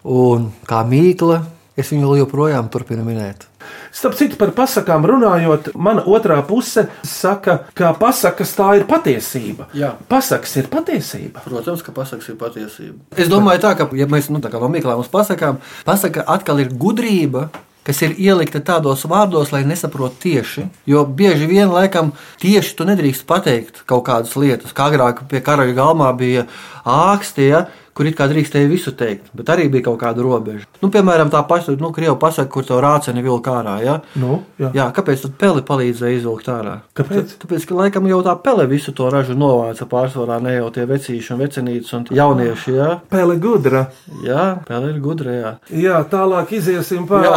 Un 0.04 0.52
kā 0.68 0.84
mīkla, 0.88 1.40
es 1.80 1.96
viņu 1.96 2.18
joprojām 2.20 2.68
turpinu 2.72 3.08
minēt. 3.08 3.49
Starp 3.92 4.18
citu, 4.20 4.38
par 4.40 4.52
pasakām 4.56 5.06
runājot, 5.10 5.72
mana 5.76 6.04
otrā 6.08 6.40
puse 6.48 6.86
saka, 7.06 7.60
ka 7.78 7.94
pasakas 7.98 8.54
tā 8.58 8.72
ir 8.80 8.86
patiesība. 8.90 9.70
Jā. 9.78 9.94
Pasakas 10.12 10.56
ir 10.62 10.70
patiesība. 10.72 11.44
Protams, 11.46 11.84
ka 11.86 11.94
pasakas 11.96 12.30
ir 12.32 12.38
patiesība. 12.40 13.00
Es 13.18 13.32
domāju, 13.32 13.64
tā, 13.66 13.74
ka, 13.80 13.90
ja 13.98 14.10
mēs 14.10 14.30
nu, 14.34 14.42
tā 14.44 14.52
kā 14.54 14.62
no 14.62 14.70
mīklām 14.72 15.02
uz 15.02 15.10
pasakām, 15.12 15.60
pasaka 15.88 16.28
atkal 16.38 16.62
ir 16.64 16.72
gudrība. 16.74 17.50
Kas 17.90 18.04
ir 18.06 18.12
ielikta 18.22 18.60
tādos 18.62 19.02
vārdos, 19.10 19.50
lai 19.50 19.64
nesaprotu 19.66 20.20
tieši. 20.28 20.66
Jo 20.92 21.06
bieži 21.08 21.48
vien, 21.50 21.72
laikam, 21.74 22.12
tieši 22.38 22.76
tu 22.78 22.86
nedrīkst 22.86 23.24
pateikt 23.26 23.80
kaut 23.90 24.04
kādas 24.06 24.36
lietas. 24.38 24.76
Kā 24.78 24.92
agrāk 24.92 25.24
pie 25.32 25.40
karaļa 25.42 25.74
galmā 25.78 26.12
bija 26.20 26.44
āksti, 26.86 27.48
ja, 27.50 27.64
kur 28.00 28.08
it 28.08 28.16
kā 28.16 28.30
drīkstēja 28.32 28.70
visu 28.72 28.94
teikt, 28.96 29.28
bet 29.36 29.50
arī 29.52 29.66
bija 29.72 29.90
kaut 29.90 29.98
kāda 30.00 30.24
robeža. 30.24 30.64
Nu, 30.80 30.88
piemēram, 30.94 31.28
tā 31.34 31.42
paša, 31.44 31.74
nu, 31.82 31.90
krievu 31.92 32.16
pasaka, 32.22 32.48
kur 32.54 32.64
to 32.64 32.78
rāceni 32.80 33.20
vilka 33.26 33.58
ārā. 33.60 33.74
Ja? 33.84 33.98
Nu, 34.16 34.38
jā. 34.62 34.70
Jā, 34.78 34.86
kāpēc 34.96 35.26
tad 35.26 35.34
peli 35.42 35.64
palīdzēja 35.68 36.22
izvilkt 36.22 36.48
ārā? 36.54 36.78
Kāpēc? 36.96 37.34
Tā- 37.34 37.42
Tāpēc, 37.44 37.66
ka 37.68 37.76
laikam 37.76 38.08
jau 38.08 38.22
tā 38.24 38.38
pele 38.44 38.64
visu 38.72 38.94
to 38.96 39.10
ražu 39.12 39.36
novāca 39.36 39.84
pārsvarā, 39.90 40.40
ne 40.44 40.54
jau 40.56 40.70
tie 40.72 40.86
vecīši 40.88 41.34
un 41.36 41.42
vecinītes 41.44 41.92
un 41.98 42.06
jaunieši. 42.16 42.76
Jā, 42.80 42.90
Pēle 43.12 43.36
gudra. 43.44 43.82
jā 44.24 44.46
pele 44.68 44.94
ir 44.94 45.00
gudra. 45.04 45.32
Jā. 45.36 45.52
Jā, 45.84 46.00
tālāk 46.08 46.54
iziesim 46.56 47.04
pāri 47.10 47.28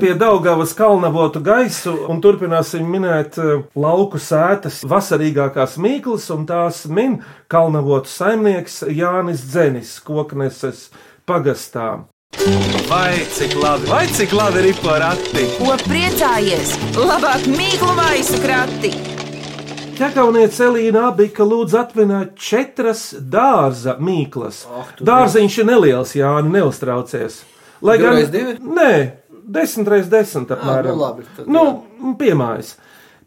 pie 0.00 0.14
Daugavas 0.14 0.72
kalnavotu 0.78 1.42
gaisu 1.44 1.92
un 2.08 2.20
turpināsim 2.24 2.86
minēt 2.88 3.36
eh, 3.42 3.60
lauku 3.76 4.16
sētas 4.22 4.80
vasarīgākās 4.88 5.76
mīklas, 5.82 6.30
un 6.34 6.46
tās 6.48 6.84
min 6.88 7.18
kalnavotu 7.48 8.10
saimnieks 8.10 8.82
Jānis 8.90 9.44
Dzenis, 9.46 9.96
kokneses 10.04 10.90
pagastā. 11.26 12.04
Vai 12.90 13.24
cik 13.32 13.54
labi, 13.58 13.88
vai 13.90 14.06
cik 14.12 14.32
labi 14.36 14.68
ir 14.68 14.78
porakti? 14.82 15.44
Ko 15.56 15.76
priecājies? 15.86 16.74
Labāk 16.98 17.46
mīklu 17.50 17.94
maisu 17.96 18.40
krati! 18.42 18.92
Ķekaunieca 19.96 20.66
Elīna 20.66 21.06
Abika 21.08 21.44
lūdz 21.48 21.72
atvinēt 21.80 22.34
četras 22.36 23.14
dārza 23.16 23.94
mīklas. 23.96 24.66
tu 24.98 25.06
Dārziņš 25.08 25.60
ir 25.62 25.68
neliels, 25.70 26.12
Jāni, 26.18 26.52
neuztraucies. 26.52 27.38
Lai 27.80 27.96
reiz 28.02 28.28
divi? 28.32 28.58
Nē, 28.60 28.90
desmit 29.56 29.88
reizes 29.88 30.10
desmit 30.12 30.52
apmēram. 30.52 30.92
nu 30.92 31.00
labi, 31.00 31.24
tad 31.36 31.48
nu, 31.48 31.64
piemājas. 32.20 32.74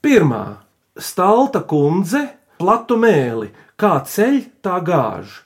Pirmā- 0.03 0.43
stalta 1.09 1.63
kundze, 1.65 2.27
platu 2.59 2.97
mēli, 2.99 3.49
kā 3.79 3.93
ceļ, 4.05 4.39
tā 4.65 4.79
gāž. 4.85 5.37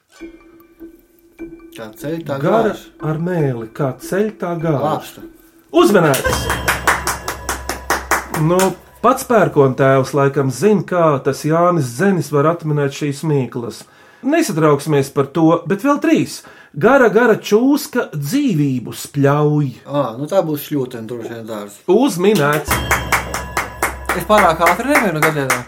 Tā 1.74 1.88
ceļ 1.98 2.20
tā 2.28 2.38
Gara 2.42 2.72
gāž. 2.74 2.82
ar 3.02 3.18
mēli, 3.22 3.68
kā 3.74 3.94
ceļ, 4.02 4.28
tā 4.42 4.54
gāž. 4.62 4.82
Lāpsta. 4.84 5.24
Uzmanīts! 5.74 6.44
Nu, 8.44 8.60
pats 9.02 9.26
pērkontēvs 9.30 10.14
laikam 10.18 10.52
zina, 10.54 10.84
kā 10.90 11.06
tas 11.26 11.42
Jānis 11.46 11.90
Zenis 11.98 12.30
var 12.34 12.50
atminēt 12.54 12.94
šīs 12.98 13.24
mīklas. 13.30 13.84
Nesatrauksimies 14.24 15.10
par 15.14 15.28
to, 15.36 15.48
bet 15.68 15.84
vēl 15.84 15.98
trīs. 16.04 16.42
Gara, 16.74 17.10
gara 17.14 17.36
čūska 17.38 18.08
dzīvību 18.16 18.94
spļauj. 18.98 19.68
À, 19.86 20.06
nu 20.18 20.26
tā 20.30 20.40
būs 20.46 20.64
šļūtene, 20.70 21.06
droši 21.10 21.34
vien 21.36 21.46
dārza. 21.50 21.82
Uzminēts! 21.92 22.74
Es 24.14 24.26
pārāk 24.30 24.62
ātri 24.66 24.94
nevienu 24.94 25.22
gadienā. 25.22 25.60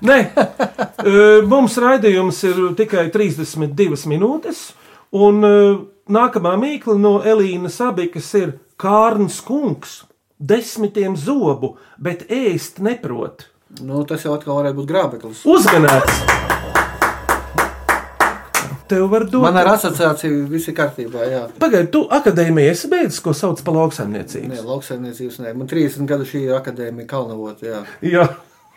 Nē, 0.00 0.18
e, 1.10 1.14
mums 1.48 1.76
raidījums 1.80 2.38
ir 2.48 2.60
tikai 2.78 3.08
32 3.12 4.08
minūtes, 4.08 4.70
un 5.12 5.44
e, 5.44 5.54
nākamā 6.08 6.54
mīkla 6.60 6.96
no 7.00 7.18
Elīnas 7.20 7.80
Abikas 7.84 8.32
ir 8.40 8.56
Kārns 8.80 9.42
kungs. 9.44 10.02
Desmitiem 10.40 11.18
zobu, 11.20 11.74
bet 12.00 12.24
ēst 12.32 12.80
neprot. 12.80 13.50
Nu, 13.84 14.00
tas 14.08 14.24
jau 14.24 14.32
atkal 14.38 14.56
varētu 14.62 14.80
būt 14.80 14.88
grābeklis. 14.88 15.42
Uzmanīts! 15.44 16.22
Tev 18.90 19.04
var 19.12 19.22
dot. 19.28 19.44
Man 19.44 19.54
ar 19.60 19.68
asociāciju 19.76 20.48
viss 20.50 20.66
ir 20.72 20.74
kārtībā. 20.74 21.26
Jā. 21.30 21.44
Pagaidiet, 21.62 21.92
tu 21.94 22.00
akadēmijā 22.10 22.72
esi 22.72 22.88
beidzis, 22.90 23.20
ko 23.22 23.36
sauc 23.36 23.60
par 23.62 23.76
lauksaimniecību. 23.76 24.48
Nē, 24.50 24.64
lauksaimniecības 24.66 25.36
nē. 25.44 25.52
Man 25.60 25.70
30 25.70 26.08
gadu 26.10 26.26
šī 26.26 26.48
ir 26.48 26.56
akadēmija 26.56 27.06
Kalnavot. 27.12 27.62
Jā, 27.62 27.84
Jā. 28.02 28.24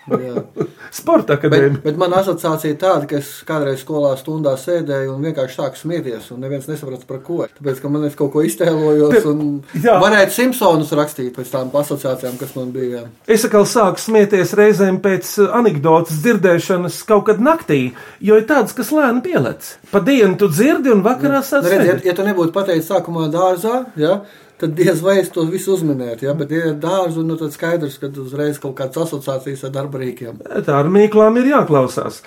sporta 0.93 1.33
Bet, 1.33 1.39
akadēmija. 1.39 1.81
bet 1.83 1.97
man 2.01 2.13
asociācija 2.17 2.75
tāda, 2.81 3.07
ka 3.09 3.17
es 3.21 3.29
kādreiz 3.47 3.81
skolā 3.83 4.13
stundā 4.19 4.53
sēdēju 4.59 5.13
un 5.15 5.23
vienkārši 5.27 5.57
sāku 5.59 5.79
smieties, 5.79 6.29
un 6.35 6.41
neviens 6.43 6.67
nesaprata 6.69 7.07
par 7.09 7.21
ko. 7.25 7.39
Tāpēc, 7.57 7.79
ka 7.83 7.91
man 7.93 8.05
es 8.07 8.17
kaut 8.19 8.33
ko 8.35 8.43
iztēlojos, 8.45 9.15
Te- 9.15 9.23
un 9.31 9.63
jā. 9.83 9.95
varētu 10.03 10.35
Simpsonus 10.35 10.91
rakstīt 10.97 11.33
pēc 11.37 11.51
tām 11.53 11.71
asociācijām, 11.81 12.37
kas 12.41 12.55
man 12.59 12.71
bija. 12.75 13.05
Es 13.27 13.45
atkal 13.47 13.65
sāku 13.69 14.01
smieties 14.03 14.53
reizēm 14.59 14.99
pēc 15.03 15.33
uh, 15.43 15.51
anekdotas 15.59 16.19
dzirdēšanas 16.23 17.01
kaut 17.09 17.25
kad 17.31 17.39
naktī, 17.43 17.81
jo 18.23 18.37
ir 18.39 18.47
tāds, 18.49 18.75
kas 18.77 18.91
lēni 18.95 19.23
pielec. 19.25 19.73
Pa 19.91 20.01
dienu 20.03 20.37
tu 20.39 20.49
dzirdi 20.51 20.91
un 20.93 21.03
vakarā 21.05 21.33
Nu, 21.33 21.39
redz, 21.41 21.51
ja, 21.53 21.61
sasniedz. 21.63 22.05
ja 22.05 22.13
tu 22.17 22.23
nebūtu 22.27 22.53
pateicis 22.55 22.89
sākumā 22.91 23.29
dārzā, 23.33 23.85
ja, 23.99 24.19
tad 24.63 24.77
diez 24.77 25.01
vai 25.03 25.17
es 25.19 25.31
to 25.33 25.43
visu 25.49 25.75
uzminētu. 25.75 26.27
Ja, 26.29 26.35
bet, 26.39 26.53
ja 26.55 26.71
ir 26.71 26.79
dārza, 26.79 27.23
nu, 27.25 27.35
tad 27.39 27.51
skaidrs, 27.55 27.99
ka 27.99 28.11
uzreiz 28.23 28.61
kaut 28.63 28.77
kādas 28.79 29.09
asociācijas 29.09 29.67
ar 29.67 29.75
darba 29.75 29.99
rīkiem. 30.03 30.39
Tā 30.63 30.79
ar 30.79 30.91
mīklām 30.93 31.41
ir 31.41 31.51
jāklausās. 31.51 32.21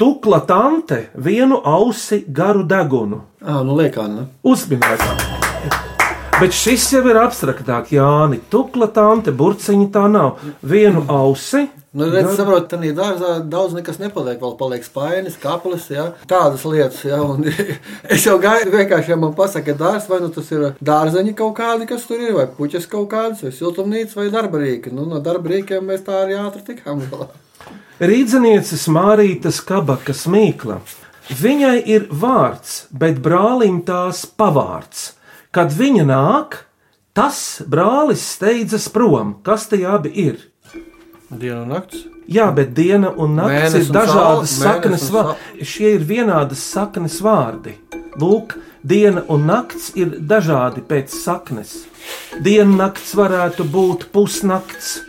Tukla 0.00 0.40
tante 0.48 1.08
vienu 1.18 1.60
ausi 1.66 2.22
garu 2.40 2.64
degunu. 2.68 3.24
Ah, 3.42 3.60
nu, 3.66 3.76
liekā, 3.82 4.06
ne? 4.08 4.28
Uzminēts. 4.46 5.88
Bet 6.40 6.54
šis 6.56 6.86
jau 6.94 7.02
ir 7.10 7.18
abstraktāk, 7.20 7.90
Jāni. 7.92 8.38
Tukla 8.52 8.88
tante, 8.94 9.32
burciņa 9.36 9.90
tā 9.92 10.06
nav. 10.08 10.40
Vienu 10.64 11.02
ausi. 11.12 11.66
Nu, 11.90 12.06
redz, 12.06 12.36
saprot, 12.38 12.68
tā 12.70 12.78
ir 12.86 12.94
dārzā 12.94 13.32
daudz 13.50 13.74
nekas 13.74 13.98
nepaliek. 14.00 14.38
Vēl 14.40 14.54
paliek 14.56 14.86
spainis, 14.86 15.34
kaplis, 15.42 15.88
ja, 15.90 16.06
tādas 16.30 16.62
lietas. 16.64 17.02
Ja, 17.04 17.18
un, 17.26 17.44
es 18.14 18.24
jau 18.24 18.38
gaidu, 18.40 18.72
vienkārši, 18.76 19.12
ja 19.12 19.18
man 19.20 19.34
pasaka, 19.36 19.74
dārzs, 19.76 20.08
vai 20.08 20.22
nu 20.22 20.30
tas 20.32 20.48
ir 20.54 20.68
dārzeņi 20.86 21.36
kaut 21.42 21.56
kādi, 21.58 21.90
kas 21.90 22.08
tur 22.08 22.22
ir, 22.22 22.32
vai 22.38 22.46
puķis 22.56 22.88
kaut 22.88 23.10
kāds, 23.12 23.44
vai 23.44 23.52
siltumnīca, 23.58 24.16
vai 24.22 24.30
darba 24.32 24.62
rīka. 24.62 24.94
Nu, 24.94 25.04
no 25.10 25.20
darba 25.24 25.52
rīkiem 25.52 25.92
mēs 25.92 26.06
tā 26.06 26.22
arī 26.22 26.38
ātri 26.40 26.64
tikām 26.70 27.02
galā. 27.10 27.28
Rīdzenieces 28.00 28.88
Mārītas 28.88 29.60
kabakas 29.66 30.24
mīkla. 30.30 30.80
Viņai 31.36 31.76
ir 31.90 32.08
vārds, 32.10 32.84
bet 32.90 33.18
brālim 33.22 33.82
tās 33.86 34.24
pavārds. 34.24 35.10
Kad 35.50 35.72
viņa 35.74 36.04
nāk, 36.06 36.60
tas 37.16 37.60
brālis 37.66 38.22
steidzas 38.36 38.86
prom. 38.94 39.40
Kas 39.42 39.66
tie 39.70 39.82
abi 39.88 40.12
ir? 40.14 40.38
Diena 41.30 41.62
un 41.64 41.72
naktis. 41.74 42.04
Jā, 42.30 42.46
bet 42.54 42.70
diena 42.76 43.10
un 43.10 43.34
naktis 43.34 43.56
Mēnesis 43.56 43.88
ir 43.88 43.90
un 43.90 43.96
dažādas 43.96 44.52
saule, 44.54 44.66
saknes 44.68 45.06
vārdi. 45.10 45.66
Šie 45.66 45.94
ir 45.96 46.04
vienādas 46.06 46.62
saknes 46.62 47.16
vārdi. 47.26 47.74
Lūk, 48.22 48.54
diena 48.86 49.24
un 49.26 49.48
naktis 49.50 49.90
ir 49.98 50.12
dažādi 50.30 50.84
pēc 50.86 51.14
saknes. 51.14 51.74
Diena 52.38 52.84
naktis 52.84 53.10
varētu 53.18 53.66
būt 53.74 54.06
pusnakts, 54.14 55.00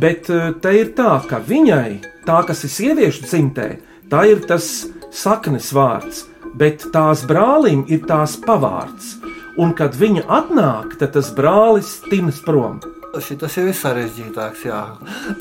bet 0.00 0.30
eh, 0.32 0.50
te 0.64 0.72
ir 0.78 0.94
tā, 0.96 1.18
ka 1.28 1.42
viņai, 1.44 2.00
tā 2.24 2.40
kas 2.48 2.64
ir 2.64 2.72
sieviešu 2.76 3.28
dzimtē, 3.28 3.68
tā 4.08 4.24
ir 4.32 4.40
tas 4.48 4.70
saknes 5.12 5.74
vārds, 5.76 6.24
bet 6.56 6.88
tās 6.94 7.26
brālim 7.28 7.84
ir 7.92 8.04
tās 8.08 8.38
pavārds. 8.40 9.18
Un 9.58 9.74
kad 9.74 9.96
viņa 9.98 10.26
atnāk, 10.30 10.96
tad 11.00 11.16
tas 11.16 11.32
brālis 11.34 11.98
tinas 12.06 12.38
prom. 12.44 12.78
Tas 13.10 13.26
jau 13.56 13.64
ir 13.66 13.74
sarežģītāks. 13.74 14.60
Jā, 14.68 14.80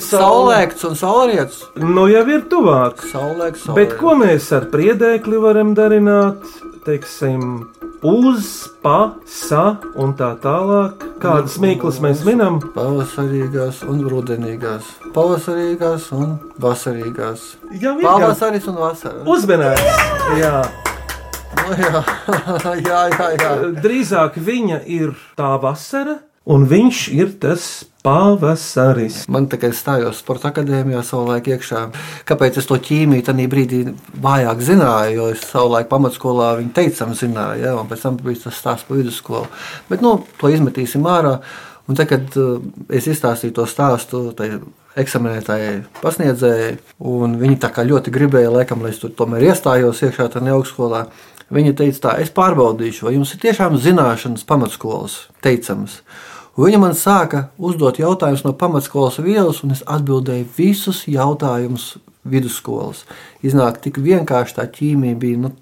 saulēkts 0.02 0.88
un 0.90 0.96
saulrietis. 0.98 1.60
Nu 1.78 2.08
jau 2.10 2.24
ir 2.34 2.48
tuvāk. 2.50 3.04
Saulēkts, 3.12 3.68
Bet 3.78 3.94
ko 4.00 4.16
mēs 4.18 4.50
ar 4.58 4.66
priedēkli 4.74 5.38
varam 5.44 5.76
darināt? 5.78 6.42
Teiksim, 6.88 7.68
uz, 8.02 8.50
pa, 8.82 9.14
sa 9.30 9.78
un 9.94 10.16
tā 10.18 10.32
tālāk. 10.42 11.06
Kādas 11.22 11.60
mīklas 11.62 12.02
mēs 12.02 12.26
minam? 12.26 12.58
Pavasarīgās 12.74 13.84
un 13.86 14.02
rudenīgās, 14.10 14.90
pavasarīgās 15.14 16.10
un 16.18 16.38
vasarīgās. 16.58 17.52
Jā, 17.78 17.94
Pavasaris 18.02 18.70
un 18.72 18.82
vasara. 18.82 19.26
Uzmanīgs! 19.30 20.08
Jā, 20.40 20.64
Nu, 20.66 20.89
jā, 21.78 22.02
jā, 22.88 23.04
jā, 23.14 23.30
jā. 23.38 23.54
drīzāk 23.84 24.40
viņa 24.42 24.82
ir 24.90 25.14
tā 25.38 25.54
vasara, 25.62 26.20
un 26.50 26.66
viņš 26.70 27.06
ir 27.14 27.32
tas 27.42 27.70
pavasaris. 28.04 29.26
Man 29.32 29.50
tikai 29.52 29.72
stājos 29.76 30.22
sporta 30.24 30.50
akadēmijā 30.54 31.02
savulaik 31.06 31.50
iekšā. 31.52 31.84
Kāpēc 32.30 32.60
es 32.62 32.70
to 32.70 32.80
ķīmiju 32.80 33.26
tajā 33.28 33.48
brīdī 33.52 33.82
vājāk 34.24 34.64
zināju? 34.66 35.16
Jo 35.18 35.30
es 35.36 35.46
savulaik 35.50 35.90
pamatskolā 35.92 36.54
viņu 36.62 36.76
teicam, 36.78 37.16
zināju, 37.18 37.66
ja, 37.66 37.76
un 37.80 37.90
pēc 37.92 38.06
tam 38.08 38.20
bija 38.24 38.46
tas 38.48 38.60
stāsts 38.62 38.88
par 38.88 39.02
vidusskolu. 39.02 39.50
Bet 39.92 40.06
nu, 40.06 40.20
to 40.40 40.52
izmetīsim 40.52 41.08
ārā. 41.10 41.40
Un 41.90 41.98
tad, 41.98 42.06
kad 42.12 42.36
uh, 42.38 42.60
es 42.94 43.08
izstāstīju 43.10 43.56
to 43.58 43.64
stāstu, 43.66 44.28
eksaminētājai 45.00 45.74
pasniedzēji, 46.04 46.78
un 47.10 47.34
viņi 47.40 47.58
tā 47.64 47.72
kā 47.74 47.86
ļoti 47.88 48.14
gribēja, 48.14 48.52
laikam, 48.54 48.84
lai 48.84 48.94
es 48.94 49.02
tur 49.02 49.14
tomēr 49.18 49.50
iestājos 49.50 50.04
iekšā 50.06 50.30
tajā 50.36 50.56
augstskolā. 50.56 51.08
Viņa 51.50 51.74
teica, 51.80 52.00
tā, 52.04 52.12
es 52.22 52.30
pārbaudīšu, 52.34 53.08
vai 53.08 53.16
jums 53.16 53.32
ir 53.34 53.42
tiešām 53.42 53.78
zināšanas 53.82 54.46
pamatskolas 54.50 55.24
teicamas. 55.42 56.02
Un 56.60 56.68
Viņa 56.68 56.82
man 56.82 56.94
sāka 56.98 57.48
uzdot 57.58 58.02
jautājumus 58.02 58.44
no 58.46 58.54
pamatskolas 58.54 59.18
vielas, 59.24 59.64
un 59.64 59.74
es 59.74 59.82
atbildēju 59.88 60.46
visus 60.58 61.06
jautājumus 61.10 61.94
vidusskolas. 62.28 63.06
Iznāk 63.46 63.80
tik 63.82 63.98
vienkārši 64.04 64.58
tā 64.58 64.68
ķīmija 64.76 65.18
bija. 65.20 65.42
Nu, 65.46 65.54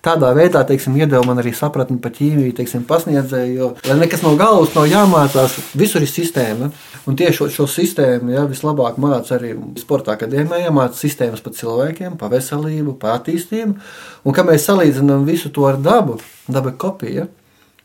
Tādā 0.00 0.30
veidā, 0.32 0.62
teiksim, 0.64 0.94
iedeva 0.96 1.20
man 1.28 1.36
arī 1.42 1.50
sapratni 1.52 1.98
par 2.00 2.12
ķīmiju, 2.16 2.54
teiksim, 2.56 2.86
pasniedzēju, 2.88 3.56
jo, 3.58 3.66
lai 3.84 3.96
nekas 4.00 4.22
no 4.24 4.32
galvas 4.38 4.72
nav 4.72 4.86
jāmācās, 4.88 5.56
visur 5.76 6.04
ir 6.04 6.08
sistēma. 6.08 6.70
Un 7.10 7.18
tieši 7.20 7.36
šo, 7.36 7.48
šo 7.52 7.66
sistēmu 7.74 8.32
ja, 8.32 8.46
vislabāk 8.48 8.96
mācā 9.02 9.36
arī 9.36 9.52
sporta 9.76 10.14
akadēmijā, 10.16 10.72
mācā 10.72 10.96
sistēmas 10.96 11.44
par 11.44 11.56
cilvēkiem, 11.58 12.16
par 12.16 12.32
veselību, 12.32 12.96
par 13.02 13.18
attīstību. 13.18 13.76
Un 14.24 14.36
kā 14.36 14.46
mēs 14.48 14.64
salīdzinām 14.70 15.28
visu 15.28 15.52
to 15.52 15.68
ar 15.68 15.76
dabu, 15.82 16.16
daba 16.48 16.72
kopija. 16.72 17.28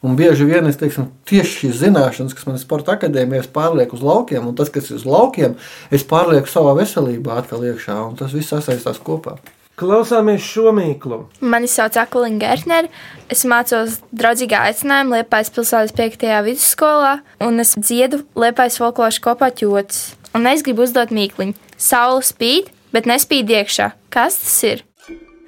Un 0.02 0.16
bieži 0.18 0.48
vien 0.48 0.66
es 0.66 0.80
teiksim, 0.80 1.12
tieši 1.30 1.58
šīs 1.58 1.80
zināšanas, 1.84 2.34
kas 2.38 2.48
man 2.48 2.56
ir 2.58 2.64
sporta 2.64 2.96
akadēmijā, 2.96 3.44
es 3.44 3.52
pārlieku 3.52 4.00
uz 4.00 4.06
laukiem, 4.06 4.48
un 4.50 4.56
tas, 4.58 4.72
kas 4.74 4.90
ir 4.90 4.98
uz 4.98 5.06
laukiem, 5.06 5.60
es 5.94 6.08
pārlieku 6.08 6.50
savā 6.50 6.74
veselībā 6.80 7.42
atkal 7.44 7.68
iekšā, 7.68 8.00
un 8.08 8.16
tas 8.18 8.34
viss 8.34 8.56
sasaistās 8.56 9.04
kopā. 9.04 9.38
Klausāmies 9.82 10.44
šo 10.46 10.70
mīklu. 10.78 11.24
Mani 11.42 11.66
sauc 11.66 11.96
Akulina 11.98 12.38
Gertner. 12.44 12.86
Es 13.34 13.42
mācos 13.50 13.96
draudzīgā 14.14 14.60
aicinājumā 14.70 15.24
Liepājas 15.24 15.50
pilsētas 15.56 15.96
5. 15.98 16.26
vidusskolā, 16.46 17.16
un 17.42 17.58
es 17.64 17.74
dziedu 17.80 18.20
Liepājas 18.38 18.78
folklošu 18.78 19.24
kopā 19.26 19.50
ķotis. 19.58 20.12
Un 20.38 20.46
es 20.52 20.62
gribu 20.62 20.86
uzdot 20.86 21.10
mīkliņu. 21.10 21.58
Saula 21.82 22.22
spīd, 22.22 22.70
bet 22.94 23.10
nespīd 23.10 23.50
iekšā. 23.58 23.90
Kas 24.14 24.38
tas 24.44 24.60
ir? 24.70 24.86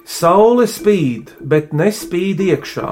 Saule 0.10 0.66
spīd, 0.66 1.36
bet 1.40 1.70
nespīd 1.78 2.42
iekšā. 2.42 2.90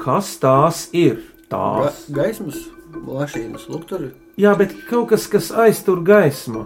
Kas 0.00 0.32
tās 0.40 0.86
ir? 0.96 1.20
Ga 1.52 1.90
Tās. 1.92 2.00
gaismas, 2.12 2.64
mašīnas, 2.96 3.68
lūk, 3.68 3.84
tur 3.92 4.08
ir. 4.08 4.16
Jā, 4.40 4.56
bet 4.56 4.72
kaut 4.88 5.10
kas, 5.12 5.28
kas 5.28 5.52
aiztur 5.52 6.00
gaismu. 6.04 6.64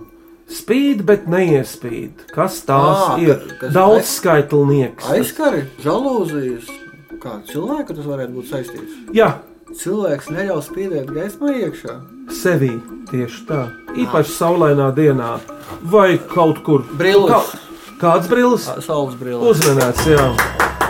Spīd, 0.53 1.03
bet 1.09 1.27
neiespīd. 1.33 2.27
Kas 2.35 2.61
tās 2.69 3.03
Ā, 3.15 3.19
ir? 3.23 3.35
ka- 3.37 3.57
kas 3.67 3.73
Daudz 3.75 4.03
aiz- 4.03 4.13
skaitlnieks. 4.21 5.09
Aizskari, 5.15 5.65
žalūzijas. 5.83 6.69
Kā 7.23 7.39
cilvēku 7.47 7.95
tas 7.97 8.05
varētu 8.05 8.35
būt 8.37 8.51
saistīts? 8.51 8.93
Jā, 9.15 9.33
Cilvēks 9.73 10.27
neļauj 10.29 10.63
spīdēt 10.67 11.07
gaismā 11.17 11.49
iekšā. 11.65 11.93
sevī 12.29 12.75
tieši 13.11 13.47
tā. 13.49 13.61
Īpaši 13.97 14.35
saulainā 14.37 14.91
dienā 14.95 15.41
vai 15.83 16.19
kaut 16.19 16.63
kur. 16.65 16.83
Brilles. 16.99 17.31
Kā, 17.31 17.41
kāds 18.03 18.29
brilles? 18.29 18.67
Ā, 18.69 18.83
Saules 18.83 19.15
brīvs. 19.15 19.41
Uzmanīts, 19.49 20.05
jā. 20.13 20.27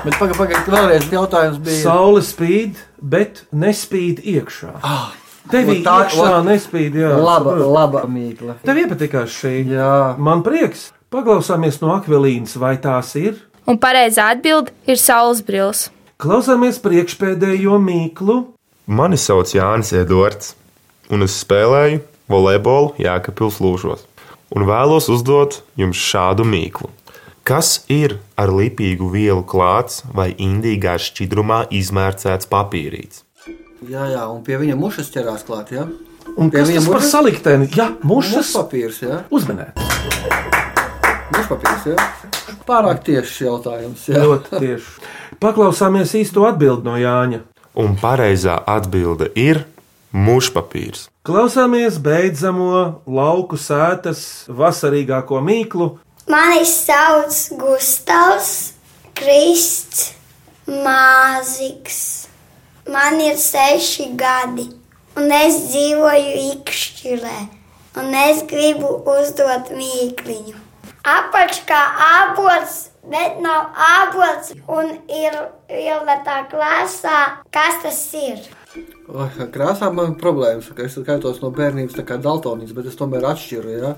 Bet 0.05 0.15
pagaidi, 0.19 0.39
pagaidi, 0.39 0.73
vēlreiz 0.75 1.07
jautājums 1.15 1.59
bija. 1.63 1.83
Saule 1.85 2.21
spīd, 2.27 2.75
bet 3.01 3.45
nespīd 3.55 4.25
iekšā. 4.25 4.73
Ah, 4.83 5.13
Tev 5.51 5.69
Un 5.69 5.83
tā- 5.83 6.07
ot, 6.07 6.45
nespīd, 6.47 6.95
jā. 6.95 7.11
Laba, 7.19 7.55
laba 7.57 8.03
mīkla. 8.07 8.57
Tev 8.65 8.77
iepatikās 8.77 9.33
šī. 9.35 9.55
Jā. 9.75 10.17
Man 10.19 10.43
prieks. 10.43 10.93
Paklausāmies 11.13 11.81
no 11.83 11.91
akvelīnas, 11.99 12.57
vai 12.57 12.77
tās 12.77 13.15
ir? 13.17 13.35
Un 13.67 13.77
pareizā 13.79 14.31
atbilde 14.33 14.73
ir 14.87 14.97
saules 14.97 15.43
brilles. 15.43 15.91
Klausāmies 16.19 16.79
priekšpēdējo 16.81 17.77
mīklu. 17.83 18.47
Mani 18.87 19.17
sauc 19.17 19.53
Jānis 19.53 19.93
Edvards, 19.93 20.55
un 21.11 21.23
es 21.23 21.45
spēlēju 21.45 22.01
volejbolu 22.29 22.95
Jēkabpils 22.99 23.61
lūžos. 23.61 24.07
Un 24.55 24.67
vēlos 24.69 25.09
uzdot 25.13 25.61
jums 25.77 25.97
šādu 25.97 26.45
mīklu. 26.49 26.89
Kas 27.45 27.85
ir 27.91 28.19
ar 28.39 28.49
lipīgu 28.55 29.11
vielu 29.11 29.43
klāts 29.43 30.03
vai 30.15 30.31
indīgā 30.33 30.95
šķidrumā 31.03 31.65
izmērcēts 31.75 32.47
papīrīts? 32.51 33.25
Jā, 33.91 34.07
jā, 34.13 34.23
un 34.31 34.43
pie 34.47 34.59
viņa 34.61 34.77
mušas 34.79 35.11
ķerās 35.15 35.45
klāt, 35.49 35.73
jā. 35.75 35.87
Un 36.39 36.53
Pie 36.55 36.63
viņa 36.63 36.79
tas 36.79 36.87
par 36.89 37.01
mušas? 37.01 37.11
salikteni? 37.13 37.67
Jā, 37.75 37.89
mušas 38.07 38.53
papīrs, 38.55 39.01
jā. 39.03 39.23
uzmanēt. 39.35 39.81
Mušpapīrs, 41.33 41.89
jā. 41.91 42.07
Pārāk 42.69 43.03
tiešs 43.07 43.41
jautājums, 43.43 44.05
jā. 44.09 44.23
Ļoti 44.23 44.61
tieši. 44.63 44.95
Paklausāmies 45.43 46.15
īsto 46.21 46.45
atbildi 46.47 46.87
no 46.87 46.95
Jāņa. 47.01 47.43
Un 47.83 47.97
pareizā 47.99 48.59
atbilde 48.69 49.31
ir 49.35 49.65
mušpapīrs. 50.15 51.09
Klausāmies 51.27 51.99
beidzamo 52.03 53.03
lauku 53.07 53.59
sētas 53.59 54.47
vasarīgāko 54.53 55.41
mīklu. 55.43 55.97
Mani 56.31 56.63
sauc 56.69 57.35
Gustavs 57.59 58.53
Krists 59.19 60.13
Māziks. 60.69 62.29
Man 62.91 63.21
ir 63.23 63.37
seši 63.39 64.09
gadi, 64.19 64.65
un 65.15 65.31
es 65.31 65.59
dzīvoju 65.69 66.33
Ikšķilē, 66.49 67.37
un 68.03 68.17
es 68.19 68.43
gribu 68.51 68.91
uzdot 69.13 69.71
mīkliņu. 69.77 70.57
Apakšā 71.07 71.79
ābols, 72.07 72.75
bet 73.07 73.39
nav 73.43 73.71
ābols, 73.87 74.51
un 74.67 74.91
ir 75.07 75.39
violetā 75.71 76.41
krāsā. 76.51 77.21
Kas 77.55 77.79
tas 77.87 78.03
ir? 78.19 78.43
Krāsā 79.55 79.93
man 79.95 80.15
ir 80.15 80.19
problēmas, 80.19 80.73
ka 80.75 80.87
es 80.87 80.99
skaitos 80.99 81.39
no 81.43 81.53
bērnības 81.55 82.01
tā 82.01 82.07
kā 82.09 82.19
daltonīts, 82.19 82.75
bet 82.75 82.91
es 82.91 82.99
tomēr 82.99 83.31
atšķiru, 83.31 83.77
jā. 83.79 83.95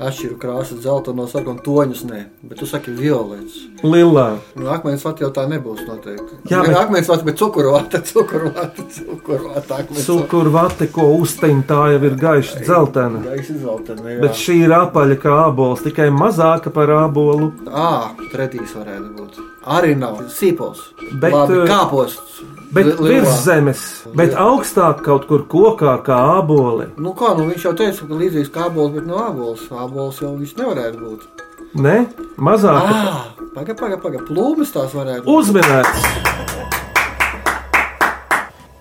Atšķiru 0.00 0.36
krāsas 0.40 0.80
zeltainos 0.84 1.30
sarkanu 1.32 1.60
toņus, 1.64 2.02
nē. 2.08 2.18
Bet 2.48 2.58
tu 2.60 2.66
saki 2.68 2.92
violets. 2.96 3.54
Lilā. 3.84 4.38
Nu, 4.56 4.68
akmens 4.72 5.04
vat 5.04 5.20
jau 5.20 5.28
tā 5.32 5.44
nebūs 5.48 5.82
noteikti. 5.88 6.38
Jā, 6.48 6.58
Jā, 6.58 6.62
bet- 6.66 6.76
akmens 6.80 7.08
vat, 7.08 7.24
bet 7.24 7.36
cukurvāta, 7.40 8.00
cukurvāta, 8.10 8.84
cukurvāta. 8.96 9.80
Cukurvate, 10.04 10.88
ko 10.92 11.08
uztiņ, 11.20 11.62
tā 11.68 11.80
jau 11.94 12.00
ir 12.08 12.16
gaiša 12.20 12.60
dzeltena. 12.64 13.22
Gaisa 13.24 13.56
zeltaina, 13.62 14.08
jā. 14.14 14.20
Bet 14.24 14.40
šī 14.40 14.58
ir 14.66 14.76
apaļa 14.76 15.18
kā 15.22 15.36
ābols, 15.46 15.84
tikai 15.84 16.08
mazāka 16.14 16.72
par 16.72 16.92
ābolu. 16.96 17.52
Ā, 17.68 17.90
tretīs 18.32 18.76
varētu 18.76 19.12
būt. 19.16 19.40
Arī 19.76 19.96
nav 19.98 20.20
sīpols. 20.30 20.86
Bet, 21.20 21.32
Labi, 21.34 21.62
eh, 21.64 21.68
kāposts. 21.72 22.42
Bet 22.74 22.98
virs 22.98 23.44
zemes, 23.44 23.82
bet 24.18 24.34
augstāk 24.38 25.02
kaut 25.06 25.26
kur 25.28 25.44
kokā 25.50 25.96
kā 26.06 26.16
āboli. 26.40 26.88
Nu 26.98 27.12
kā, 27.16 27.32
nu 27.38 27.46
viņš 27.50 27.66
jau 27.68 27.74
teica, 27.78 28.08
ka 28.08 28.18
līdzīgs 28.20 28.50
kā 28.54 28.66
ābols, 28.66 28.94
bet 28.96 29.06
no 29.06 29.20
ābols. 29.22 29.66
Ābols 29.70 30.18
jau 30.22 30.32
viņš 30.34 30.56
nevarētu 30.58 30.98
būt. 31.02 31.44
Ne? 31.78 31.96
Mazāk. 32.40 32.88
Ah, 32.90 33.26
paga, 33.54 33.76
paga, 33.78 33.98
paga. 34.02 34.22
Plūmes 34.26 34.72
tās 34.74 34.94
varētu 34.96 35.22
būt. 35.26 35.32
Uzminēts! 35.36 36.00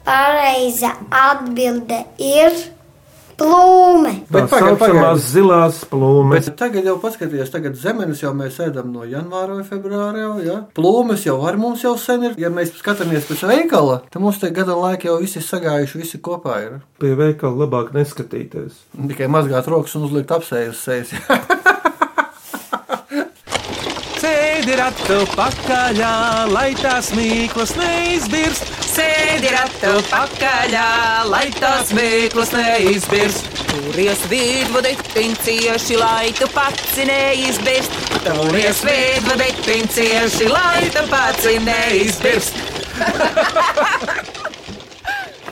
Pareiza 0.05 0.91
atbilde 1.09 2.03
ir 2.21 2.53
plūme. 3.39 4.11
Tā 4.25 4.33
Bet 4.35 4.49
pagaid, 4.51 4.77
saucamās 4.79 5.03
pagaid. 5.03 5.25
zilās 5.31 5.79
plūmes. 5.91 6.35
Bet 6.47 6.57
tagad 6.59 6.87
jau 6.89 6.95
paskatieties, 7.03 7.51
tagad 7.53 7.75
zemenes 7.79 8.21
jau 8.23 8.31
mēs 8.37 8.59
ēdam 8.65 8.91
no 8.95 9.03
janvāra 9.09 9.57
vai 9.59 9.65
februāra. 9.67 10.23
Jau, 10.25 10.33
ja? 10.45 10.57
Plūmes 10.77 11.25
jau 11.27 11.37
var 11.43 11.57
mums 11.61 11.83
jau 11.85 11.95
sen 12.01 12.23
ir. 12.29 12.35
Ja 12.41 12.49
mēs 12.53 12.73
skatāmies 12.79 13.27
pēc 13.29 13.43
veikala, 13.49 14.01
tad 14.11 14.21
mums 14.23 14.39
te 14.41 14.49
gada 14.55 14.75
laika 14.79 15.09
jau 15.11 15.17
visi 15.23 15.43
sagājuši, 15.43 16.01
visi 16.03 16.21
kopā 16.23 16.59
ir. 16.65 16.77
Pie 17.01 17.13
veikala 17.19 17.65
labāk 17.65 17.91
neskatīties. 17.95 18.79
Tikai 19.11 19.27
mazgāt 19.31 19.67
rokas 19.71 19.95
un 19.99 20.07
uzlikt 20.09 20.31
apsējas 20.35 20.85
sejas. 20.87 21.13
Sēdi 24.21 24.73
ratu 24.79 25.19
pakaļā, 25.35 26.13
lai 26.49 26.69
tās 26.79 27.11
mīklas 27.17 27.75
neizbirst. 27.77 28.84
Sēdi 28.95 29.49
ratu 29.51 29.89
pakaļā, 30.07 30.89
lai 31.27 31.49
tās 31.57 31.89
mīklas 31.95 32.53
neizbirst. 32.55 33.49
Turies 33.67 34.21
vidvadi, 34.31 34.93
pincieši, 35.11 35.97
lai 35.99 36.29
tu 36.37 36.47
pats 36.53 36.95
neizbirst. 37.09 37.91
Turies 38.23 38.79
vidvadi, 38.87 39.49
pincieši, 39.65 40.47
lai 40.47 40.87
tu 40.95 41.03
pats 41.11 41.49
neizbirst. 41.65 42.55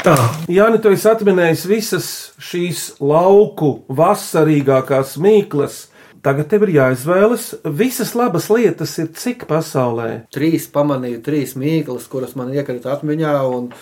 Tā, 0.04 0.16
Jāni, 0.52 0.80
tu 0.84 0.92
esi 0.96 1.10
atminējis 1.12 1.66
visas 1.68 2.08
šīs 2.44 2.86
lauku 3.04 3.74
vasarīgākās 3.92 5.18
mīklas. 5.20 5.90
Tagad 6.24 6.48
tev 6.48 6.62
ir 6.64 6.70
jāizvēlas, 6.78 7.50
visas 7.76 8.14
labas 8.16 8.46
lietas 8.48 8.94
ir 9.02 9.10
cik 9.20 9.42
pasaulē. 9.50 10.24
trīs 10.32 10.70
pamanīju, 10.72 11.20
trīs 11.26 11.52
mīklas, 11.60 12.06
kuras 12.08 12.38
man 12.40 12.54
iekrita 12.56 12.94
atmiņā. 12.94 13.34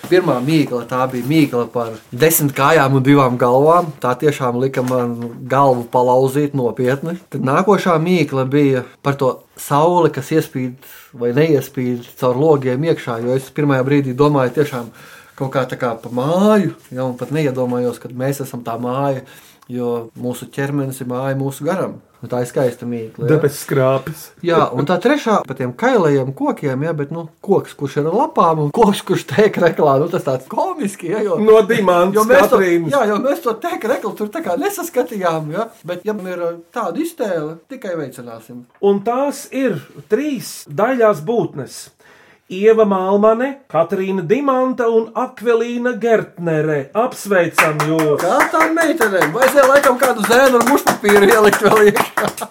Pirmā 0.09 0.39
mīkla 0.41 0.87
tā 0.89 1.03
bija 1.11 1.27
mīkla 1.29 1.67
par 1.69 1.93
desmit 2.09 2.55
kājām 2.57 2.97
un 2.97 3.05
divām 3.05 3.37
galvām. 3.37 3.93
Tā 4.01 4.15
tiešām 4.25 4.57
lika 4.57 4.81
man 4.81 5.13
galvu 5.45 5.85
palauzīt 5.93 6.57
nopietni. 6.57 7.19
Tad 7.29 7.45
nākošā 7.45 7.99
mīkla 8.01 8.49
bija 8.49 8.87
par 9.05 9.21
to 9.21 9.35
sauli, 9.53 10.09
kas 10.09 10.33
iespīd 10.33 10.91
vai 11.13 11.35
neiespīd 11.37 12.09
caur 12.17 12.41
logiem 12.41 12.89
iekšā. 12.89 13.21
Jo 13.21 13.37
es 13.37 13.53
pirmajā 13.53 13.85
brīdī 13.85 14.17
domāju, 14.17 14.57
tiešām 14.57 14.89
kaut 15.37 15.53
kā 15.53 15.69
tā 15.69 15.77
kā 15.77 15.93
pa 15.93 16.09
māju, 16.09 16.73
ja, 16.89 17.05
un 17.05 17.19
pat 17.21 17.29
neiedomājos, 17.29 18.01
ka 18.01 18.09
mēs 18.09 18.41
esam 18.41 18.65
tā 18.65 18.81
māja. 18.81 19.27
Jo 19.69 20.07
mūsu 20.17 20.49
ķermenis 20.49 21.05
ir 21.05 21.13
māja 21.13 21.37
mūsu 21.37 21.69
garam. 21.69 22.01
Un 22.21 22.29
tā 22.29 22.43
ir 22.43 22.49
skaista 22.51 22.85
mīkla. 22.85 23.25
Tāpēc 23.31 23.55
skrāpes. 23.57 24.25
Jā, 24.45 24.59
un 24.77 24.85
tā 24.85 24.99
trešā 25.01 25.39
par 25.47 25.57
tiem 25.57 25.71
kailajiem 25.73 26.29
kokiem, 26.37 26.83
jā, 26.85 26.91
bet 26.97 27.09
nu, 27.13 27.23
koks, 27.41 27.73
kurš 27.79 27.95
ir 27.97 28.09
ar 28.11 28.17
lapām, 28.19 28.61
un 28.67 28.73
koks, 28.75 29.01
kurš 29.07 29.25
tiek 29.31 29.57
reklā, 29.63 29.95
nu, 30.01 30.09
tas 30.11 30.27
tāds 30.27 30.45
komisks, 30.51 31.01
ja, 31.09 31.23
jo, 31.25 31.39
No 31.41 31.63
dimanta 31.65 32.21
Katrīnas. 32.29 32.93
jā, 32.93 33.01
jo 33.09 33.17
mēs 33.25 33.41
to 33.41 33.55
teku 33.63 33.89
reklu 33.89 34.13
tur 34.19 34.29
tā 34.29 34.43
kā 34.45 34.53
nesaskatījām, 34.61 35.49
jā, 35.55 35.65
bet, 35.83 36.05
ja 36.05 36.13
ir 36.13 36.45
uh, 36.45 36.59
tāda 36.73 37.01
iztēle, 37.01 37.55
tikai 37.71 37.95
veicināsim. 37.97 38.67
Un 38.85 39.01
tās 39.07 39.47
ir 39.49 39.81
trīs 40.11 40.61
daļās 40.69 41.25
būtnes. 41.25 41.81
Ieva 42.51 42.83
Malmane, 42.83 43.61
Katrīna 43.71 44.25
Dimanta 44.27 44.89
un 44.91 45.05
Akvelīna 45.15 45.93
Gertnere. 46.01 46.89
Apsveicam 46.99 47.77
jūs! 47.87 48.19
Kā 48.19 48.41
tā 48.51 48.65
meitene, 48.75 49.21
vajadzēja 49.31 49.69
laikam 49.69 49.95
kādu 50.01 50.25
zēnu 50.27 50.59
ar 50.59 50.65
mušpapīru 50.67 51.29
ielikt 51.31 51.63
vēl 51.63 51.93
iekšā. 51.93 52.49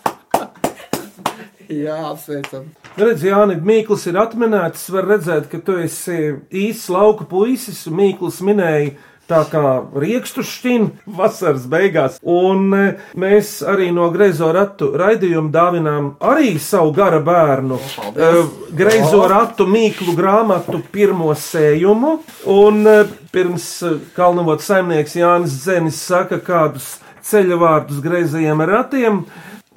jā, 1.85 1.99
apsveicam. 2.15 2.71
Redz, 2.97 3.27
Jāni, 3.29 3.59
Mīkls 3.61 4.09
ir 4.09 4.17
atminēts. 4.23 4.89
Var 4.97 5.11
redzēt, 5.13 5.51
ka 5.53 5.61
tu 5.67 5.77
esi 5.85 6.17
īsts 6.49 6.89
lauka 6.97 7.29
puisis. 7.29 7.85
Mīkls 7.93 8.41
minēja 8.49 8.97
tā 9.31 9.41
kā 9.51 9.65
riekstu 10.03 10.45
šķina 10.47 11.15
vasaras 11.19 11.67
beigās. 11.71 12.19
Un 12.27 12.75
e, 12.75 12.87
mēs 13.21 13.61
arī 13.67 13.91
no 13.95 14.09
Greizo 14.15 14.51
ratu 14.55 14.91
raidījuma 14.99 15.53
dāvinām 15.55 16.11
arī 16.33 16.57
savu 16.63 16.95
gara 16.97 17.21
bērnu. 17.25 17.79
e, 17.79 18.31
Greizo 18.77 19.23
ratu 19.31 19.69
mīklu 19.71 20.17
grāmatu 20.19 20.83
pirmo 20.93 21.31
sējumu. 21.35 22.17
Un 22.51 22.83
e, 22.87 22.97
pirms 23.35 23.69
e, 23.87 23.95
Kalnavot 24.17 24.65
saimnieks 24.65 25.17
Jānis 25.21 25.61
Zenis 25.65 26.03
saka 26.11 26.41
kādus 26.43 26.99
ceļa 27.27 27.61
vārdus 27.61 28.03
greizajiem 28.05 28.67
ratiem. 28.67 29.25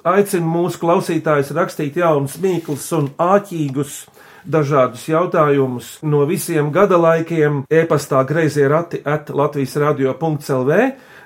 Aicinu 0.04 0.50
mūsu 0.52 0.82
klausītājus 0.82 1.54
rakstīt 1.56 1.96
jaunus 2.02 2.36
mīklus 2.44 2.90
un 2.98 3.14
āķīgus 3.24 4.02
dažādus 4.46 5.08
jautājumus 5.10 5.98
no 6.04 6.26
visiem 6.30 6.72
gada 6.74 6.98
laikiem, 7.00 7.64
e-pastā 7.70 8.24
grazījā 8.28 8.70
rati 8.72 9.02
at 9.06 9.30
Latvijas 9.34 9.76
radio.clv 9.82 10.72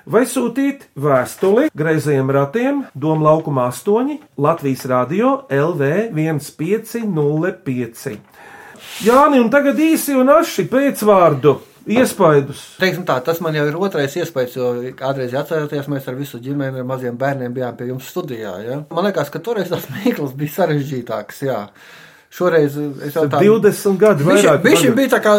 vai 0.08 0.24
sūtīt 0.24 0.88
vēstuli 0.96 1.68
grazījiem 1.76 2.30
ratiem 2.32 2.84
Doma 2.94 3.30
laukuma 3.30 3.68
8 3.72 4.18
Latvijas 4.40 4.84
radio 4.88 5.42
LV 5.52 6.12
1505. 6.16 8.18
Jāni, 9.04 9.40
un 9.42 9.50
tagad 9.50 9.78
īsi 9.78 10.14
un 10.16 10.28
aši 10.32 10.64
pēcvārdu 10.70 11.58
iespaidus. 11.88 12.60
Teiksim 12.80 13.04
tā, 13.08 13.18
tas 13.24 13.40
man 13.44 13.56
jau 13.56 13.64
ir 13.68 13.78
otrais 13.78 14.14
iespējas, 14.20 14.56
jo 14.56 14.72
kādreiz 14.98 15.34
atcerieties, 15.38 15.88
mēs 15.90 16.08
ar 16.10 16.18
visu 16.18 16.40
ģimeni, 16.42 16.82
ar 16.82 16.88
maziem 16.88 17.16
bērniem 17.18 17.54
bijām 17.56 17.78
pie 17.78 17.88
jums 17.90 18.10
studijā. 18.12 18.54
Ja? 18.64 18.80
Man 18.92 19.08
liekas, 19.08 19.32
ka 19.32 19.42
toreiz 19.44 19.72
tas 19.72 19.88
mīkls 19.96 20.36
bija 20.38 20.56
sarežģītāks. 20.58 21.42
Jā. 21.48 21.62
Šoreiz 22.30 22.74
es 23.06 23.14
jau 23.16 23.24
tādu 23.26 23.58
20 23.64 23.96
gadu 23.98 24.24
vairāk. 24.28 24.60
viņš 24.62 24.82
bija 24.94 25.08
tā 25.16 25.20
kā 25.24 25.32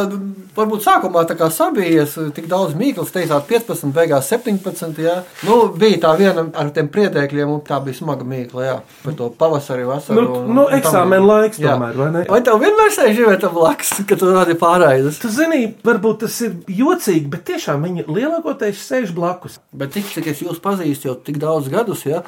varbūt 0.59 0.81
sākumā 0.83 1.21
tā 1.29 1.35
kā 1.37 1.47
sabijies, 1.53 2.15
tik 2.35 2.47
daudz 2.51 2.73
mīklas, 2.75 3.11
teicāt 3.13 3.45
15, 3.47 3.93
beigās 3.95 4.27
17. 4.27 4.97
Jā. 5.05 5.19
Nu, 5.47 5.69
bija 5.79 5.99
tā 6.01 6.15
viena 6.19 6.43
ar 6.59 6.71
tiem 6.75 6.89
priedēkļiem, 6.91 7.53
un 7.53 7.61
tā 7.61 7.77
bija 7.85 7.95
smaga 8.01 8.25
mīkla, 8.27 8.65
jā, 8.65 8.73
par 9.05 9.13
to 9.13 9.29
pavasari, 9.39 9.85
vasaru. 9.87 10.17
Nu, 10.25 10.35
un- 10.41 10.49
nu, 10.55 10.65
un 10.65 10.73
eksāmena 10.79 11.29
laiks 11.29 11.59
Jā. 11.61 11.77
tomēr, 11.77 11.95
vai 12.01 12.09
ne? 12.17 12.25
Vai 12.27 12.41
tev 12.41 12.59
vienmēr 12.59 12.91
sēž 12.97 13.15
živeta 13.21 13.53
blakus, 13.53 13.93
kad 14.09 14.19
tu 14.19 14.25
rādi 14.33 14.57
pārraides? 14.59 15.21
Tu 15.21 15.29
zini, 15.29 15.75
varbūt 15.85 16.19
tas 16.25 16.41
ir 16.41 16.57
jocīgi, 16.67 17.29
bet 17.29 17.45
tiešām 17.45 17.85
viņi 17.85 18.07
lielākoties 18.09 18.81
sēž 18.89 19.13
blakus. 19.15 19.59
Bet 19.71 19.93
tik, 19.93 20.05
cik 20.11 20.27
es 20.33 20.41
jūs 20.41 20.59
pazīstu 20.59 21.05
jau 21.13 21.15
tik 21.15 21.37
daudz 21.39 21.69
gadus, 21.69 22.03
ja, 22.09 22.23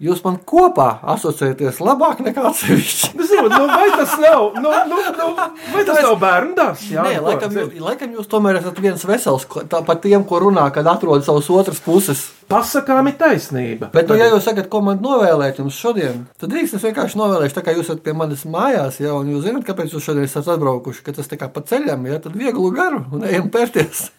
jūs 0.00 0.22
man 0.24 0.38
kopā 0.48 0.86
asociēties 1.14 1.80
labāk 1.84 2.22
nekā 2.24 2.44
atsevišķi. 2.48 3.10
Nu, 3.18 3.26
zini, 3.28 3.48
nu, 3.52 3.66
vai 3.68 3.88
tas 3.92 4.14
nav, 4.22 4.46
nu, 4.56 4.70
nu, 4.88 5.00
nu, 5.18 5.26
vai 5.74 5.82
tas 5.88 5.98
nav 6.02 6.16
bērnu 6.22 6.54
dārzs? 6.58 6.86
Jā, 6.92 7.02
Nē, 7.04 7.16
nu, 7.20 7.26
laikam, 7.28 7.50
zini? 7.52 7.66
jū- 7.76 7.84
laikam 7.88 8.14
jūs 8.16 8.30
tomēr 8.32 8.60
esat 8.62 8.78
viens 8.82 9.04
vesels, 9.08 9.44
tāpat 9.68 10.00
tiem, 10.06 10.24
ko 10.28 10.40
runā, 10.44 10.64
kad 10.74 10.86
atrod 10.90 11.24
savas 11.26 11.50
otras 11.52 11.80
puses. 11.84 12.24
Pasakām 12.52 13.06
ir 13.08 13.14
taisnība. 13.20 13.88
Bet, 13.94 14.08
nu, 14.10 14.16
ja 14.20 14.26
jūs 14.32 14.44
sakat, 14.44 14.68
ko 14.72 14.80
man 14.84 14.98
novēlēt 15.04 15.60
jums 15.62 15.76
šodien, 15.78 16.26
tad 16.40 16.50
drīkst 16.52 16.76
es 16.76 16.82
vienkārši 16.84 17.16
novēlēšu, 17.20 17.54
tā 17.56 17.62
kā 17.64 17.72
jūs 17.76 17.86
esat 17.88 18.02
pie 18.04 18.12
manis 18.16 18.42
mājās, 18.44 18.98
ja, 19.00 19.14
un 19.16 19.30
jūs 19.32 19.46
zināt, 19.46 19.64
kāpēc 19.68 19.94
jūs 19.94 20.04
šodien 20.04 20.26
esat 20.28 20.48
atbraukuši, 20.56 21.04
ka 21.06 21.14
tas 21.16 21.30
tā 21.30 21.38
kā 21.40 21.48
pa 21.52 21.62
ceļam, 21.64 22.04
ja, 22.10 22.18
tad 22.20 22.36
vieglu 22.36 22.68
garu 22.76 23.04
un 23.12 23.24
ejam 23.24 23.48
pērties. 23.54 24.10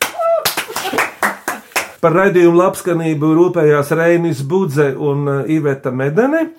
Par 2.03 2.11
raidījumu 2.17 2.59
labskanību 2.59 3.29
rūpējās 3.37 3.93
Reinis 3.95 4.41
Budze 4.43 4.89
un 4.99 5.21
uh, 5.23 5.37
Iveta 5.47 5.93
Medene, 5.95 6.49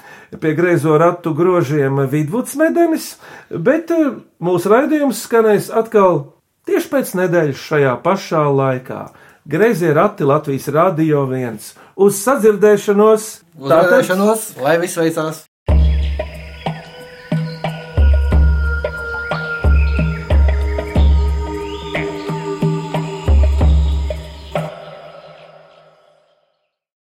pie 0.41 0.55
greizo 0.57 0.97
ratu 0.97 1.35
grožiem 1.37 2.01
Vidvuds 2.09 2.57
Medenis, 2.57 3.11
bet 3.53 3.93
uh, 3.93 4.15
mūsu 4.41 4.73
raidījums 4.73 5.21
skanēs 5.27 5.69
atkal 5.69 6.23
tieši 6.65 6.93
pēc 6.97 7.15
nedēļas 7.21 7.65
šajā 7.69 7.95
pašā 8.07 8.45
laikā. 8.57 9.05
Greizie 9.45 9.93
rati 9.93 10.25
Latvijas 10.25 10.73
Rādio 10.73 11.27
1 11.29 11.61
uz 12.01 12.25
sadzirdēšanos! 12.25 13.33
Uz 13.61 13.75
redzēšanos, 13.77 14.55
lai 14.65 14.79
viss 14.81 14.97
veicās! 14.97 15.45